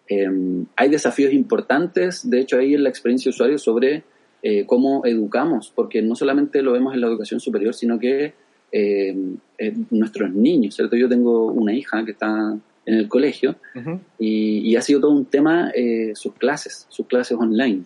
[0.10, 4.04] Em, hay desafíos importantes, de hecho, ahí en la experiencia de usuario sobre
[4.42, 8.34] eh, cómo educamos, porque no solamente lo vemos en la educación superior, sino que
[8.72, 9.16] eh,
[9.92, 10.96] nuestros niños, ¿cierto?
[10.96, 12.58] Yo tengo una hija que está
[12.90, 13.56] en el colegio
[14.18, 17.84] y, ha sido todo un tema eh, sus clases, sus clases online.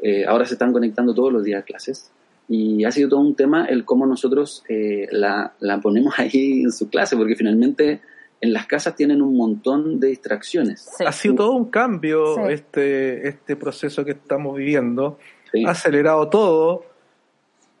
[0.00, 2.10] Eh, ahora se están conectando todos los días a clases
[2.48, 6.72] y ha sido todo un tema el cómo nosotros eh, la, la, ponemos ahí en
[6.72, 8.00] su clase, porque finalmente
[8.40, 10.88] en las casas tienen un montón de distracciones.
[11.04, 15.18] Ha sido todo un cambio este, este proceso que estamos viviendo.
[15.66, 16.84] Ha acelerado todo.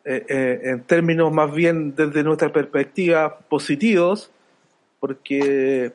[0.04, 4.30] en términos más bien desde nuestra perspectiva positivos,
[5.00, 5.92] porque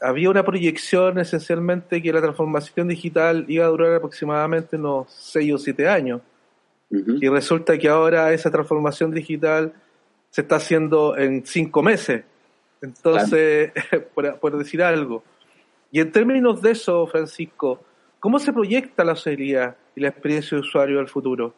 [0.00, 5.58] había una proyección esencialmente que la transformación digital iba a durar aproximadamente unos 6 o
[5.58, 6.20] 7 años.
[6.90, 9.72] Y resulta que ahora esa transformación digital
[10.30, 12.24] se está haciendo en 5 meses.
[12.86, 13.72] Entonces,
[14.14, 15.22] por, decir algo.
[15.90, 17.80] Y en términos de eso, Francisco,
[18.20, 21.54] ¿cómo se proyecta la usabilidad y la experiencia de usuario al futuro?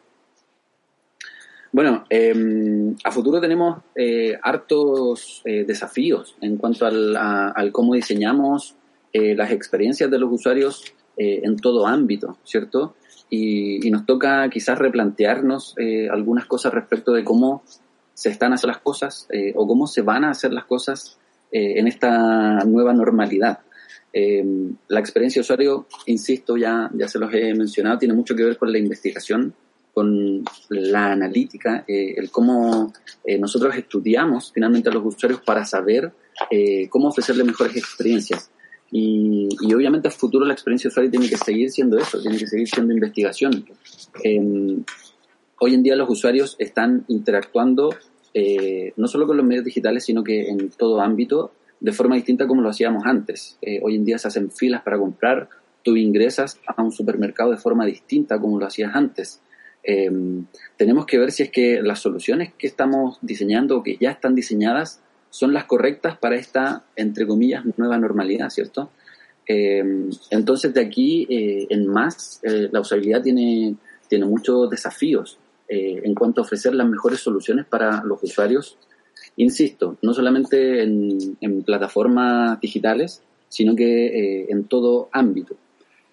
[1.71, 8.75] Bueno, em, a futuro tenemos eh, hartos eh, desafíos en cuanto al, cómo diseñamos
[9.13, 10.83] eh, las experiencias de los usuarios
[11.21, 12.95] en todo ámbito, ¿cierto?
[13.29, 15.75] Y, nos toca quizás replantearnos
[16.09, 17.61] algunas cosas respecto de cómo
[18.13, 21.18] se están haciendo las cosas o cómo se van a hacer las cosas
[21.51, 23.59] en esta nueva normalidad.
[24.11, 28.43] Em, la experiencia de usuario, insisto, ya, ya se los he mencionado, tiene mucho que
[28.43, 29.53] ver con la investigación
[29.93, 32.93] con la analítica, eh, el cómo
[33.25, 36.13] eh, nosotros estudiamos finalmente a los usuarios para saber
[36.49, 38.49] eh, cómo ofrecerles mejores experiencias.
[38.91, 42.47] Y, obviamente a futuro la experiencia de usuario tiene que seguir siendo eso, tiene que
[42.47, 43.65] seguir siendo investigación.
[44.23, 44.83] Em,
[45.59, 47.89] hoy en día los usuarios están interactuando
[48.33, 52.61] no solo con los medios digitales, sino que en todo ámbito de forma distinta como
[52.61, 53.57] lo hacíamos antes.
[53.81, 55.49] hoy en día se hacen filas para comprar,
[55.83, 59.41] tú ingresas a un supermercado de forma distinta como lo hacías antes.
[59.83, 60.45] Em,
[60.77, 64.35] tenemos que ver si es que las soluciones que estamos diseñando o que ya están
[64.35, 68.91] diseñadas son las correctas para esta, entre comillas, nueva normalidad, ¿cierto?
[69.45, 73.75] Em, entonces, de aquí eh, en más, eh, la usabilidad tiene,
[74.07, 75.39] tiene muchos desafíos
[75.69, 78.77] eh, en cuanto a ofrecer las mejores soluciones para los usuarios.
[79.37, 85.55] Insisto, no solamente en, en plataformas digitales, sino que en todo ámbito.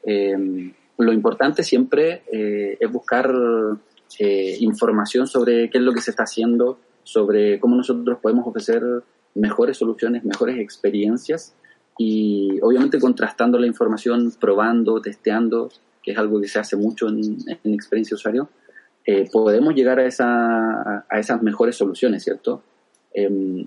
[0.05, 3.31] Em, lo importante siempre eh, es buscar
[4.19, 8.83] eh, información sobre qué es lo que se está haciendo, sobre cómo nosotros podemos ofrecer
[9.35, 11.55] mejores soluciones, mejores experiencias
[11.99, 15.71] y obviamente contrastando la información, probando, testeando,
[16.03, 18.49] que es algo que se hace mucho en, experiencia de usuario,
[19.07, 22.63] eh, podemos llegar a, esa, a esas mejores soluciones, ¿cierto?
[23.15, 23.67] Em,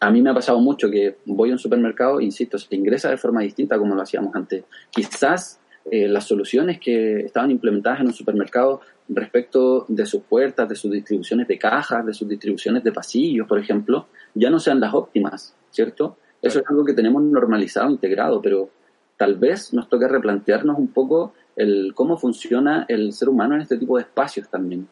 [0.00, 3.16] a mí me ha pasado mucho que voy a un supermercado, insisto, se ingresa de
[3.16, 4.64] forma distinta como lo hacíamos antes.
[4.90, 5.58] Quizás
[5.90, 10.90] eh, las soluciones que estaban implementadas en un supermercado respecto de sus puertas, de sus
[10.90, 15.56] distribuciones de cajas, de sus distribuciones de pasillos, por ejemplo, ya no sean las óptimas,
[15.70, 16.18] ¿cierto?
[16.40, 18.70] Eso es algo que tenemos normalizado, integrado, pero
[19.16, 23.78] tal vez nos toque replantearnos un poco el cómo funciona el ser humano en este
[23.78, 24.88] tipo de espacios también.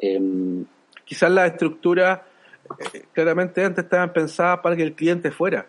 [0.00, 0.64] Em,
[1.04, 2.26] Quizás la estructura,
[2.94, 5.66] eh, claramente antes estaban pensadas para que el cliente fuera,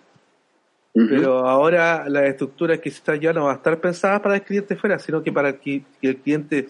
[0.94, 4.76] pero ahora las estructuras quizás ya no van a estar pensadas para que el cliente
[4.78, 6.68] fuera, sino que para que, el cliente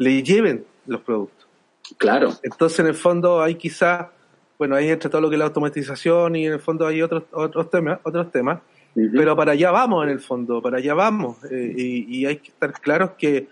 [0.00, 1.46] le lleven los productos.
[1.96, 2.30] Claro.
[2.42, 4.08] Entonces, en el fondo, hay quizás,
[4.58, 7.22] bueno, ahí entra todo lo que es la automatización y en el fondo hay otros,
[7.30, 8.58] otros temas, otros temas
[8.94, 11.36] pero para allá vamos en el fondo, para allá vamos.
[11.50, 13.48] Eh, y, hay que estar claros que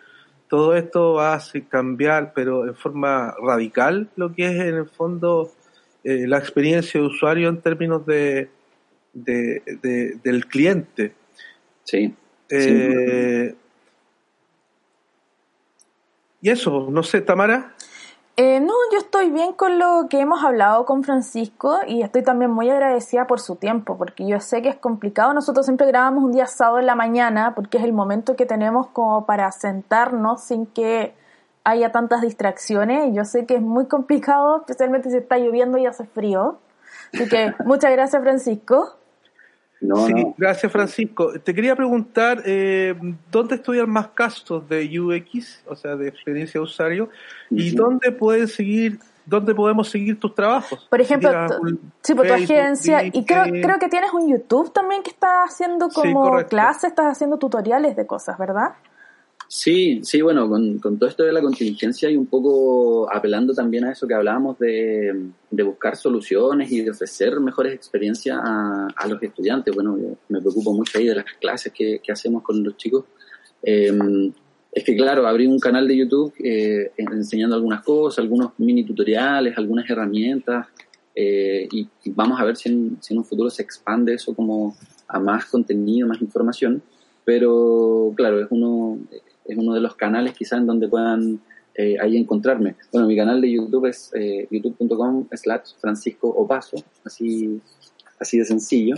[0.49, 5.53] todo esto va a cambiar, pero en forma radical, lo que es en el fondo
[6.05, 8.49] eh, la experiencia de usuario en términos de,
[9.13, 11.13] de, del cliente.
[11.85, 12.15] Sí.
[12.51, 13.55] Eh,
[16.41, 17.75] y eso, no sé, Tamara.
[18.41, 22.53] Eh, no, yo estoy bien con lo que hemos hablado con Francisco y estoy también
[22.53, 25.35] muy agradecida por su tiempo, porque yo sé que es complicado.
[25.35, 28.87] Nosotros siempre grabamos un día sábado en la mañana, porque es el momento que tenemos
[28.91, 31.17] como para sentarnos sin que
[31.65, 33.13] haya tantas distracciones.
[33.13, 36.61] Yo sé que es muy complicado, especialmente si está lloviendo y hace frío.
[37.13, 38.98] Así que muchas gracias, Francisco
[39.81, 41.33] sí, gracias Francisco.
[41.41, 42.95] Te quería preguntar, eh,
[43.31, 47.09] ¿dónde estudian más casos de UX, o sea, de experiencia de usuario,
[47.51, 50.87] y dónde pueden seguir, dónde podemos seguir tus trabajos?
[50.91, 51.31] Por ejemplo,
[52.03, 55.89] sí, por tu agencia, y creo, creo que tienes un YouTube también que estás haciendo
[55.89, 58.75] como clases, estás haciendo tutoriales de cosas, ¿verdad?
[59.51, 63.93] Sí, sí, bueno, con, todo esto de la contingencia y un poco apelando también a
[63.93, 65.31] eso que hablábamos de,
[65.63, 69.75] buscar soluciones y de ofrecer mejores experiencias a, los estudiantes.
[69.75, 69.97] Bueno,
[70.29, 73.05] me preocupo mucho ahí de las clases que, hacemos con los chicos.
[73.63, 74.33] Em,
[74.71, 79.57] es que, claro, abrí un canal de YouTube eh, enseñando algunas cosas, algunos mini tutoriales,
[79.57, 80.67] algunas herramientas,
[81.15, 84.77] eh, y, vamos a ver si en, si en un futuro se expande eso como
[85.09, 86.83] a más contenido, más información.
[87.25, 88.99] Pero, claro, es uno
[89.49, 91.41] es uno de los canales quizás en donde puedan
[91.81, 92.75] eh, ahí encontrarme.
[92.93, 97.61] Bueno, mi canal de YouTube es eh, youtube.com slash Francisco Opaso, así,
[98.19, 98.97] así de sencillo.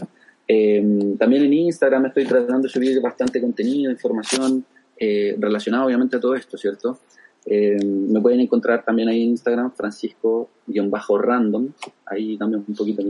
[0.48, 4.64] Em, también en Instagram estoy tratando de subir bastante contenido, información
[4.96, 6.98] eh, relacionada obviamente a todo esto, ¿cierto?
[7.44, 11.68] Em, me pueden encontrar también ahí en Instagram, Francisco-random,
[12.06, 13.02] ahí también un poquito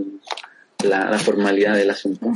[0.84, 2.32] la, la formalidad del asunto.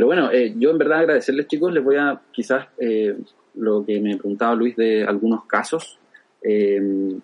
[0.00, 3.18] Pero bueno, eh, yo en verdad agradecerles chicos, les voy a quizás eh,
[3.54, 5.98] lo que me preguntaba Luis de algunos casos.
[6.42, 7.18] Eh,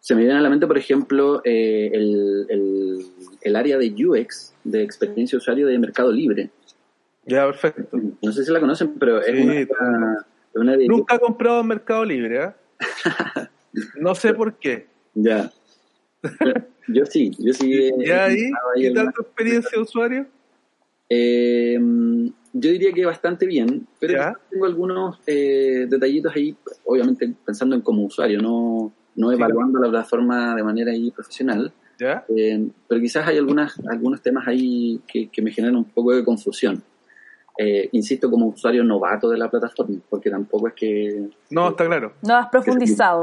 [0.00, 2.46] se me viene a la mente, por ejemplo, el,
[3.42, 6.50] el, área de UX, de experiencia de usuario de Mercado Libre.
[7.26, 7.88] Ya, perfecto.
[8.22, 9.68] No sé si la conocen, pero es
[10.54, 12.52] una, Nunca he comprado en Mercado Libre,
[14.00, 14.86] no sé por qué.
[15.14, 15.52] Ya.
[16.88, 17.90] Yo sí, yo sí.
[17.98, 18.50] ¿Y ahí?
[18.76, 20.26] ¿Qué tal tu experiencia de usuario?
[21.10, 21.78] Eh,
[22.52, 28.04] yo diría que bastante bien, pero tengo algunos eh, detallitos ahí, obviamente pensando en como
[28.04, 31.72] usuario, no, no evaluando la plataforma de manera ahí profesional.
[32.00, 36.82] Eh, pero quizás hay algunas, algunos temas ahí que, me generan un poco de confusión.
[37.58, 41.28] Eh, insisto, como usuario novato de la plataforma, porque tampoco es que...
[41.50, 42.12] No, está claro.
[42.22, 43.22] No has profundizado.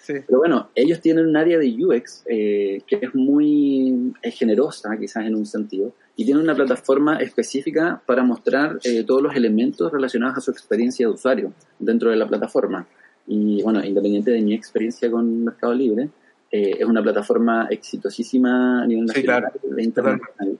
[0.00, 0.14] Sí.
[0.26, 5.46] Pero bueno, ellos tienen un área de UX que es muy generosa, quizás en un
[5.46, 10.50] sentido, y tiene una plataforma específica para mostrar eh, todos los elementos relacionados a su
[10.50, 12.86] experiencia de usuario dentro de la plataforma.
[13.26, 16.08] Y bueno, independiente de mi experiencia con Mercado Libre,
[16.50, 20.58] eh, es una plataforma exitosísima a nivel nacional e internacional.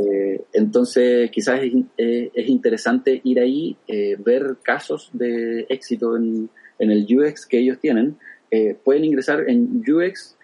[0.00, 3.76] Eh, entonces, quizás es, es, interesante ir ahí,
[4.18, 6.48] ver casos de éxito en,
[6.78, 8.16] en, el UX que ellos tienen.
[8.82, 10.36] pueden ingresar en ux,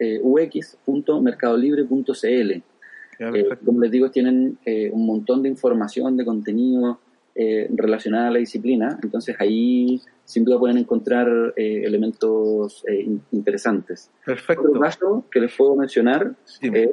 [3.20, 7.00] eh, como les digo, tienen eh, un montón de información, de contenido
[7.34, 12.84] eh, relacionada a la disciplina, entonces ahí sin duda pueden encontrar elementos
[13.32, 14.10] interesantes.
[14.24, 14.68] Perfecto.
[14.68, 16.88] Otro caso que les puedo mencionar es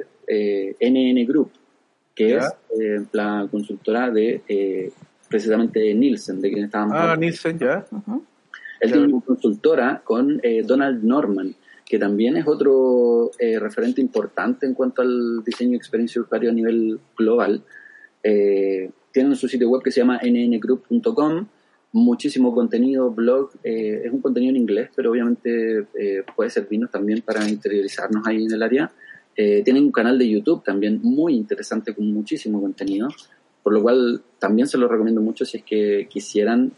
[0.80, 1.52] NN Group,
[2.14, 2.44] que es
[3.12, 4.92] la consultora de
[5.28, 7.86] precisamente Nielsen, de quien estábamos Ah, Nielsen, ya.
[8.80, 11.54] Él tiene una consultora con Donald Norman,
[11.88, 16.50] que también es otro eh, referente importante en cuanto al diseño de experiencia de usuario
[16.50, 17.64] a nivel global.
[18.22, 21.46] Eh, tienen su sitio web que se llama nngroup.com,
[21.92, 25.86] muchísimo contenido, blog, eh, es un contenido en inglés, pero obviamente
[26.36, 28.92] puede servirnos también para interiorizarnos ahí en el área.
[29.34, 33.08] tienen un canal de YouTube también muy interesante con muchísimo contenido,
[33.62, 36.72] por lo cual también se lo recomiendo mucho si es que quisieran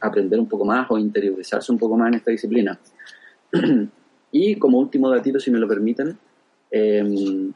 [0.00, 2.80] aprender un poco más o interiorizarse un poco más en esta disciplina.
[4.32, 6.16] Y como último datito, si me lo permiten,
[6.70, 7.52] em,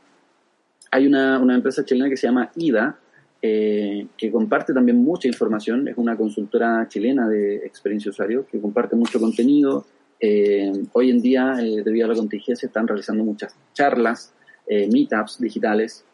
[0.90, 2.98] hay una, una, empresa chilena que se llama IDA,
[3.44, 8.94] eh, que comparte también mucha información, es una consultora chilena de experiencia usuario, que comparte
[8.94, 9.84] mucho contenido.
[10.20, 14.32] Em, hoy en día, eh, debido a la contingencia, están realizando muchas charlas,
[14.68, 16.04] eh, meetups digitales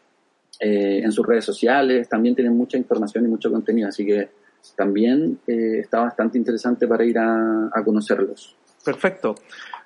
[0.61, 4.27] en sus redes sociales, también tienen mucha información y mucho contenido, así que
[4.75, 8.57] también está bastante interesante para ir a, a conocerlos.
[8.83, 9.35] Perfecto.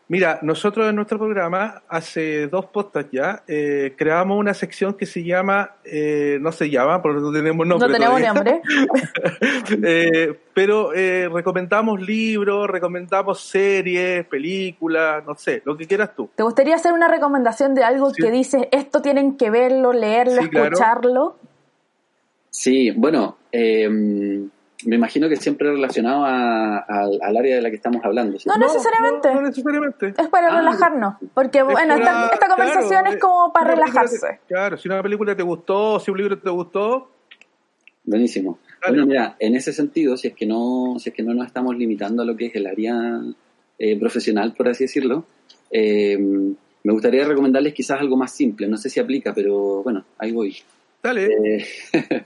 [0.10, 5.24] Mira, nosotros en nuestro programa, hace dos postas ya, eh, creamos una sección que se
[5.24, 7.88] llama, eh, no se llama, porque no tenemos nombre.
[7.88, 8.62] No tenemos nombre.
[9.84, 16.30] eh, pero eh, recomendamos libros, recomendamos series, películas, no sé, lo que quieras tú.
[16.36, 21.38] ¿Te gustaría hacer una recomendación de algo que dices, esto tienen que verlo, leerlo, escucharlo?
[22.50, 23.90] Sí, bueno, eh,
[24.86, 28.38] me imagino que siempre relacionado al área de la que estamos hablando.
[28.46, 29.34] No, necesariamente.
[29.34, 30.14] No, necesariamente.
[30.18, 31.16] Es para ah, relajarnos.
[31.34, 34.40] Porque, bueno, esta, conversación es como para relajarse.
[34.48, 37.10] claro, si una película te gustó, si un libro te gustó.
[38.06, 38.60] Buenísimo.
[38.86, 41.78] Bueno, mira, en ese sentido, si es que no, si es que no nos estamos
[41.78, 43.22] limitando a lo que es el área
[43.80, 45.26] eh, profesional, por así decirlo,
[45.72, 48.68] eh, me gustaría recomendarles quizás algo más simple.
[48.68, 50.58] No sé si aplica, pero bueno, ahí voy.
[51.02, 51.26] Dale.
[51.26, 51.66] Eh,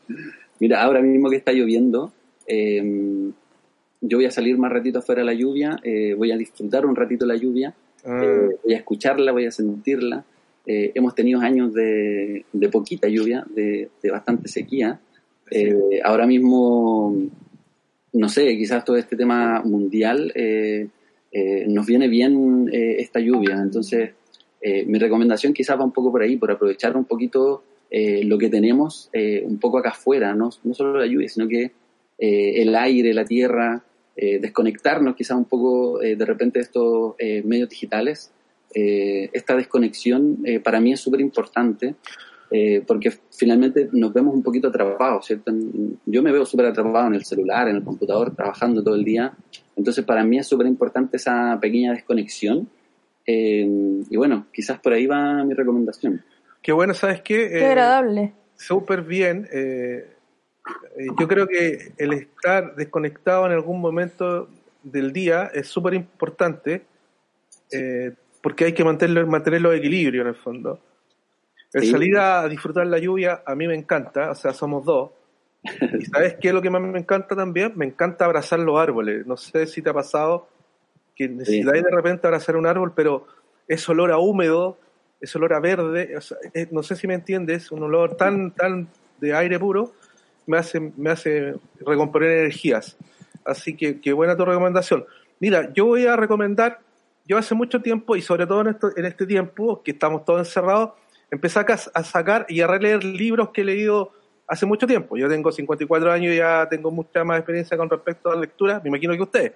[0.60, 2.12] mira, ahora mismo que está lloviendo,
[2.48, 3.32] eh,
[4.02, 6.96] yo voy a salir más ratito afuera de la lluvia, eh, voy a disfrutar un
[6.96, 7.74] ratito la lluvia,
[8.06, 8.22] ah.
[8.24, 10.24] eh, voy a escucharla, voy a sentirla.
[10.66, 15.00] Eh, hemos tenido años de, poquita lluvia, de, bastante sequía.
[16.04, 17.16] ahora mismo,
[18.14, 20.34] no sé, quizás todo este tema mundial
[21.68, 23.56] nos viene bien esta lluvia.
[23.62, 24.12] Entonces,
[24.62, 29.10] mi recomendación quizás va un poco por ahí, por aprovechar un poquito lo que tenemos
[29.14, 31.72] un poco acá afuera, no, no solo la lluvia, sino que
[32.18, 33.84] eh, el aire, la tierra,
[34.16, 37.16] eh, desconectarnos quizás un poco eh, de repente de estos
[37.46, 38.32] medios digitales.
[38.74, 41.96] esta desconexión para mí es súper importante
[42.86, 45.52] porque finalmente nos vemos un poquito atrapados, ¿cierto?
[46.06, 49.34] Yo me veo súper atrapado en el celular, en el computador, trabajando todo el día.
[49.76, 52.70] Entonces para mí es súper importante esa pequeña desconexión.
[53.26, 56.22] y bueno, quizás por ahí va mi recomendación.
[56.62, 57.50] Qué bueno, ¿sabes qué?
[57.50, 58.34] Qué agradable.
[58.58, 59.48] Súper bien.
[59.52, 60.17] Eh,
[61.20, 64.50] yo creo que el estar desconectado en algún momento
[64.84, 66.84] del día es súper importante
[67.72, 70.80] eh, porque hay que mantenerlo, mantenerlo en equilibrio en el fondo.
[71.74, 75.12] El salir a disfrutar la lluvia a mí me encanta, o sea, somos dos.
[76.00, 77.74] ¿Y sabes qué es lo que más me encanta también?
[77.76, 79.28] Me encanta abrazar los árboles.
[79.28, 80.48] No sé si te ha pasado
[81.16, 83.28] que necesitáis de repente abrazar un árbol, pero
[83.68, 84.78] es olor a húmedo,
[85.20, 86.18] es olor a verde,
[86.72, 88.88] no sé si me entiendes, un olor tan, tan
[89.20, 89.94] de aire puro,
[90.48, 92.98] me hace, me hace recomponer energías.
[93.46, 95.06] Así que qué buena tu recomendación.
[95.40, 96.80] Mira, yo voy a recomendar,
[97.26, 100.40] yo hace mucho tiempo y sobre todo en, esto, en este tiempo que estamos todos
[100.40, 100.92] encerrados,
[101.30, 104.12] empecé a, sacar y a releer libros que he leído
[104.48, 105.18] hace mucho tiempo.
[105.18, 108.82] Yo tengo 54 años y ya tengo mucha más experiencia con respecto a la lectura,
[108.84, 109.54] me imagino que ustedes.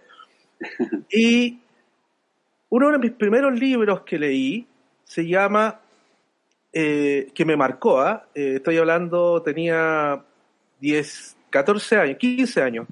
[1.10, 1.60] Y
[2.70, 4.68] uno de mis primeros libros que leí
[5.04, 5.82] se llama,
[6.72, 8.28] eh, que me marcó, ¿ah?
[8.34, 10.24] eh, estoy hablando, tenía
[10.82, 12.88] 10, 14 años, 15 años.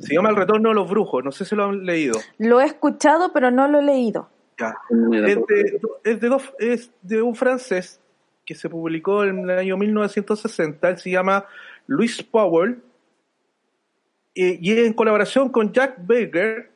[0.00, 2.18] Se llama El Retorno de los Brujos, no sé si lo han leído.
[2.38, 4.28] Lo he escuchado, pero no lo he leído.
[6.04, 8.00] Es, de, es, de, un francés
[8.44, 11.46] que se publicó en el año 1960, él se llama
[11.86, 12.82] Louis Powell,
[14.34, 16.70] y, en colaboración con Jack Baker,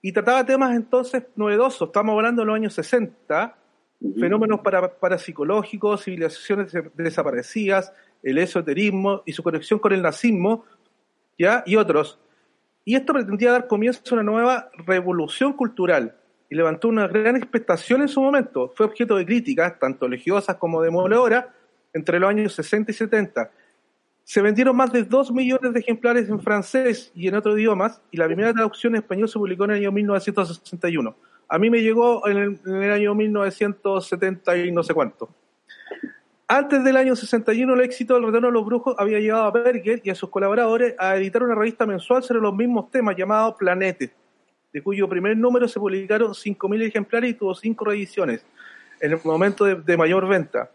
[0.00, 3.56] y trataba temas entonces novedosos, estamos hablando de los años 60,
[4.18, 10.64] fenómenos para, parapsicológicos, civilizaciones desaparecidas, el esoterismo y su conexión con el nazismo,
[11.38, 11.62] ¿ya?
[11.66, 12.18] y otros.
[12.84, 16.16] Y esto pretendía dar comienzo a una nueva revolución cultural
[16.50, 18.72] y levantó una gran expectación en su momento.
[18.74, 21.46] Fue objeto de críticas, tanto religiosas como demoledoras,
[21.92, 23.50] entre los años 60 y 70.
[24.24, 28.16] Se vendieron más de 2 millones de ejemplares en francés y en otros idiomas, y
[28.16, 31.16] la primera traducción en español se publicó en el año 1961.
[31.48, 35.30] A mí me llegó en el, en el año 1970 y no sé cuánto.
[36.50, 40.00] Antes del año 61, el éxito del Retorno de los Brujos había llevado a Berger
[40.02, 44.14] y a sus colaboradores a editar una revista mensual sobre los mismos temas llamado Planete.
[44.72, 48.46] de cuyo primer número se publicaron 5.000 ejemplares y tuvo 5 reediciones
[48.98, 50.70] en el momento de, mayor venta.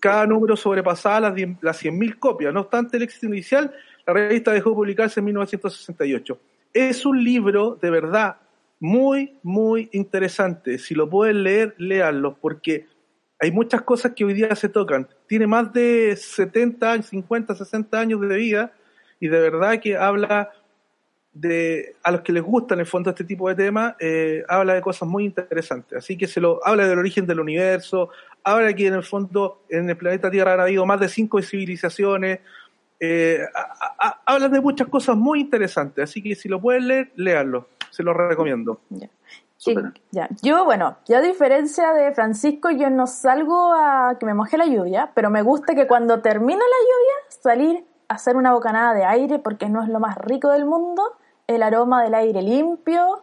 [0.00, 2.52] Cada número sobrepasaba las, las 100.000 copias.
[2.52, 3.72] No obstante el éxito inicial,
[4.04, 6.38] la revista dejó de publicarse en 1968.
[6.72, 8.38] Es un libro de verdad
[8.80, 10.76] muy, muy interesante.
[10.78, 12.86] Si lo pueden leer, léanlo, porque
[13.44, 15.06] hay muchas cosas que hoy día se tocan.
[15.26, 18.72] Tiene más de 70, 50, 60 años de vida
[19.20, 20.50] y de verdad que habla
[21.34, 24.74] de a los que les gusta en el fondo este tipo de temas, eh, habla
[24.74, 25.98] de cosas muy interesantes.
[25.98, 28.08] Así que se lo habla del origen del universo,
[28.42, 32.38] habla que en el fondo en el planeta Tierra han habido más de cinco civilizaciones,
[32.98, 33.40] eh,
[34.24, 36.04] habla de muchas cosas muy interesantes.
[36.04, 37.68] Así que si lo pueden leer, léanlo.
[37.90, 38.80] Se lo recomiendo.
[40.10, 40.28] Ya.
[40.42, 44.66] Yo, bueno, yo a diferencia de Francisco, yo no salgo a que me moje la
[44.66, 49.04] lluvia, pero me gusta que cuando termina la lluvia, salir a hacer una bocanada de
[49.04, 51.02] aire porque no es lo más rico del mundo
[51.46, 53.22] el aroma del aire limpio,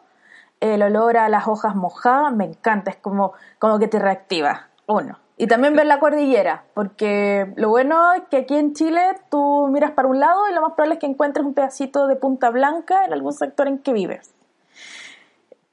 [0.59, 5.17] el olor a las hojas mojadas, me encanta, es como, como que te reactiva, uno.
[5.37, 9.91] Y también ver la cordillera, porque lo bueno es que aquí en Chile tú miras
[9.91, 13.05] para un lado y lo más probable es que encuentres un pedacito de punta blanca
[13.05, 14.35] en algún sector en que vives.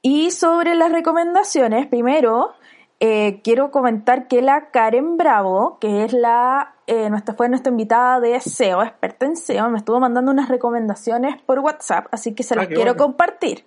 [0.01, 2.53] Y sobre las recomendaciones, primero,
[3.01, 8.19] eh, quiero comentar que la Karen Bravo, que es la eh, nuestra, fue nuestra invitada
[8.19, 12.55] de SEO, experta en SEO, me estuvo mandando unas recomendaciones por WhatsApp, así que se
[12.55, 13.65] las ah, quiero compartir.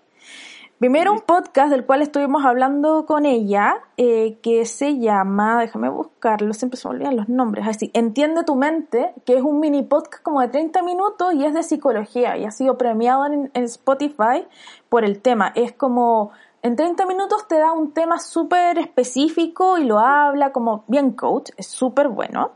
[0.83, 6.53] Primero un podcast del cual estuvimos hablando con ella, eh, que se llama, déjame buscarlo,
[6.55, 10.25] siempre se me olvidan los nombres, así, Entiende tu mente, que es un mini podcast
[10.25, 14.45] como de 30 minutos y es de psicología y ha sido premiado en, en Spotify
[14.89, 15.53] por el tema.
[15.55, 20.83] Es como, en 30 minutos te da un tema súper específico y lo habla como
[20.89, 22.55] bien coach, es súper bueno.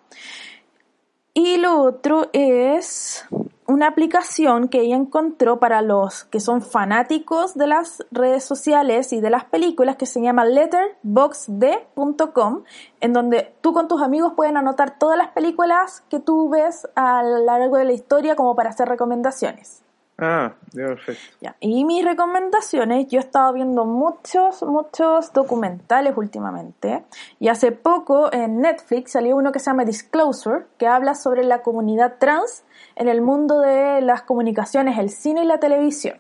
[1.33, 3.25] Y lo otro es
[3.67, 9.21] una aplicación que ella encontró para los que son fanáticos de las redes sociales y
[9.21, 12.63] de las películas que se llama letterboxd.com,
[13.01, 17.23] en donde tú con tus amigos pueden anotar todas las películas que tú ves a
[17.23, 19.83] lo largo de la historia como para hacer recomendaciones.
[20.19, 21.55] Ah, perfecto.
[21.61, 27.05] Y mis recomendaciones, yo he estado viendo muchos, muchos documentales últimamente.
[27.39, 31.61] Y hace poco en Netflix salió uno que se llama Disclosure, que habla sobre la
[31.61, 32.65] comunidad trans
[32.97, 36.19] en el mundo de las comunicaciones, el cine y la televisión.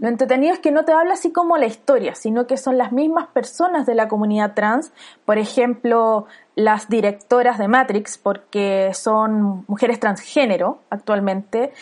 [0.00, 2.92] Lo entretenido es que no te habla así como la historia, sino que son las
[2.92, 4.92] mismas personas de la comunidad trans,
[5.24, 11.72] por ejemplo, las directoras de Matrix, porque son mujeres transgénero actualmente,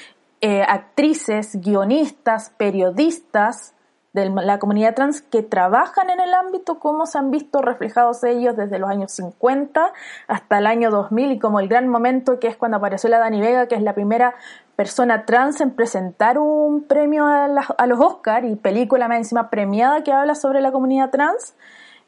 [0.40, 3.73] eh, actrices, guionistas, periodistas
[4.14, 8.56] de la comunidad trans que trabajan en el ámbito, cómo se han visto reflejados ellos
[8.56, 9.92] desde los años 50
[10.28, 13.40] hasta el año 2000 y como el gran momento que es cuando apareció la Dani
[13.40, 14.36] Vega, que es la primera
[14.76, 20.04] persona trans en presentar un premio a, a los Oscar y película más encima premiada
[20.04, 21.54] que habla sobre la comunidad trans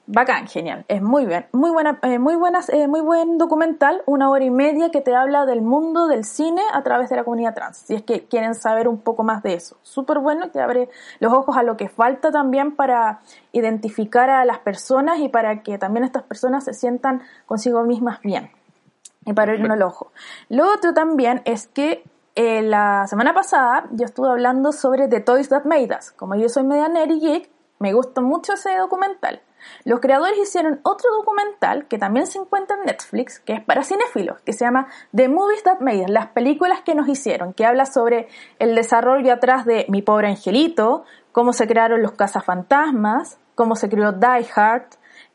[0.08, 4.30] Bacán, genial, es muy bien, muy buena, eh, muy buenas, eh, muy buen documental, una
[4.30, 7.54] hora y media que te habla del mundo del cine a través de la comunidad
[7.54, 7.78] trans.
[7.78, 10.88] Si es que quieren saber un poco más de eso, súper bueno, te abre
[11.18, 15.76] los ojos a lo que falta también para identificar a las personas y para que
[15.76, 18.50] también estas personas se sientan consigo mismas bien
[19.24, 20.12] y para abrir el ojo.
[20.48, 22.04] Lo otro también es que
[22.36, 26.12] eh, la semana pasada yo estuve hablando sobre The Toys That Made Us.
[26.12, 27.50] Como yo soy media nerd y geek,
[27.80, 29.42] me gusta mucho ese documental.
[29.84, 34.40] Los creadores hicieron otro documental que también se encuentra en Netflix, que es para cinéfilos,
[34.40, 37.86] que se llama The Movies That Made Us, las películas que nos hicieron, que habla
[37.86, 38.28] sobre
[38.58, 44.12] el desarrollo atrás de Mi Pobre Angelito, cómo se crearon los cazafantasmas, cómo se creó
[44.12, 44.86] Die Hard,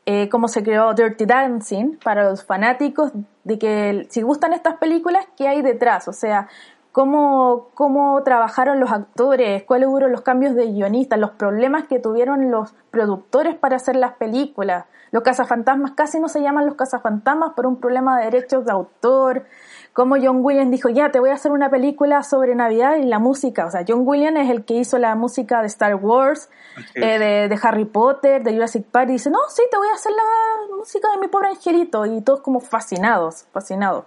[0.06, 3.12] eh, cómo se creó Dirty Dancing, para los fanáticos
[3.44, 6.08] de que si gustan estas películas, ¿qué hay detrás?
[6.08, 6.48] O sea,
[6.92, 12.52] cómo, cómo trabajaron los actores, cuáles fueron los cambios de guionistas, los problemas que tuvieron
[12.52, 14.86] los productores para hacer las películas.
[15.12, 19.46] Los cazafantasmas casi no se llaman los cazafantasmas por un problema de derechos de autor.
[19.92, 23.20] Como John Williams dijo, ya, te voy a hacer una película sobre Navidad y la
[23.20, 23.66] música.
[23.66, 26.50] O sea, John Williams es el que hizo la música de Star Wars,
[26.96, 29.10] eh, de, de, Harry Potter, de Jurassic Park.
[29.10, 32.06] Y dice, no, sí, te voy a hacer la música de mi pobre angelito.
[32.06, 34.06] Y todos como fascinados, fascinados.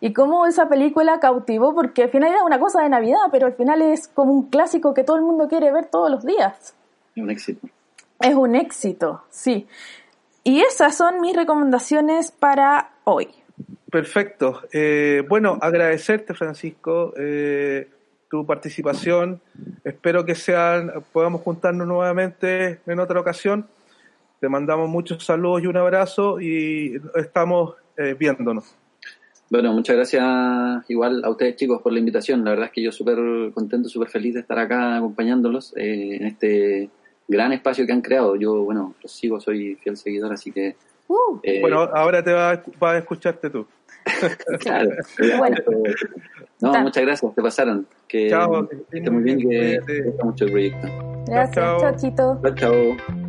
[0.00, 3.54] Y cómo esa película cautivó, porque al final era una cosa de Navidad, pero al
[3.54, 6.74] final es como un clásico que todo el mundo quiere ver todos los días.
[7.14, 7.68] Es un éxito.
[8.20, 9.66] Es un éxito, sí.
[10.44, 13.28] Y esas son mis recomendaciones para hoy.
[13.90, 14.62] Perfecto.
[14.72, 17.88] Eh, bueno, agradecerte, Francisco, eh,
[18.28, 19.40] tu participación.
[19.84, 23.66] Espero que sean, podamos juntarnos nuevamente en otra ocasión.
[24.40, 28.76] Te mandamos muchos saludos y un abrazo y estamos eh, viéndonos.
[29.50, 30.24] Bueno, muchas gracias
[30.88, 32.44] igual a ustedes chicos por la invitación.
[32.44, 33.18] La verdad es que yo súper
[33.52, 36.90] contento, súper feliz de estar acá acompañándolos eh, en este
[37.28, 38.36] gran espacio que han creado.
[38.36, 40.76] Yo, bueno, los sigo, soy fiel seguidor, así que...
[41.06, 43.66] Uh, eh, Bueno, ahora te vas va a escucharte tú.
[44.60, 44.90] claro.
[45.38, 45.56] Bueno.
[46.60, 47.86] No, Ta- muchas gracias, te pasaron.
[48.08, 50.88] Que Chao, esté muy bien, que gusta mucho el proyecto.
[51.26, 51.80] gracias, chao.
[51.80, 52.40] chao, Chito.
[52.42, 53.23] Chao, chao.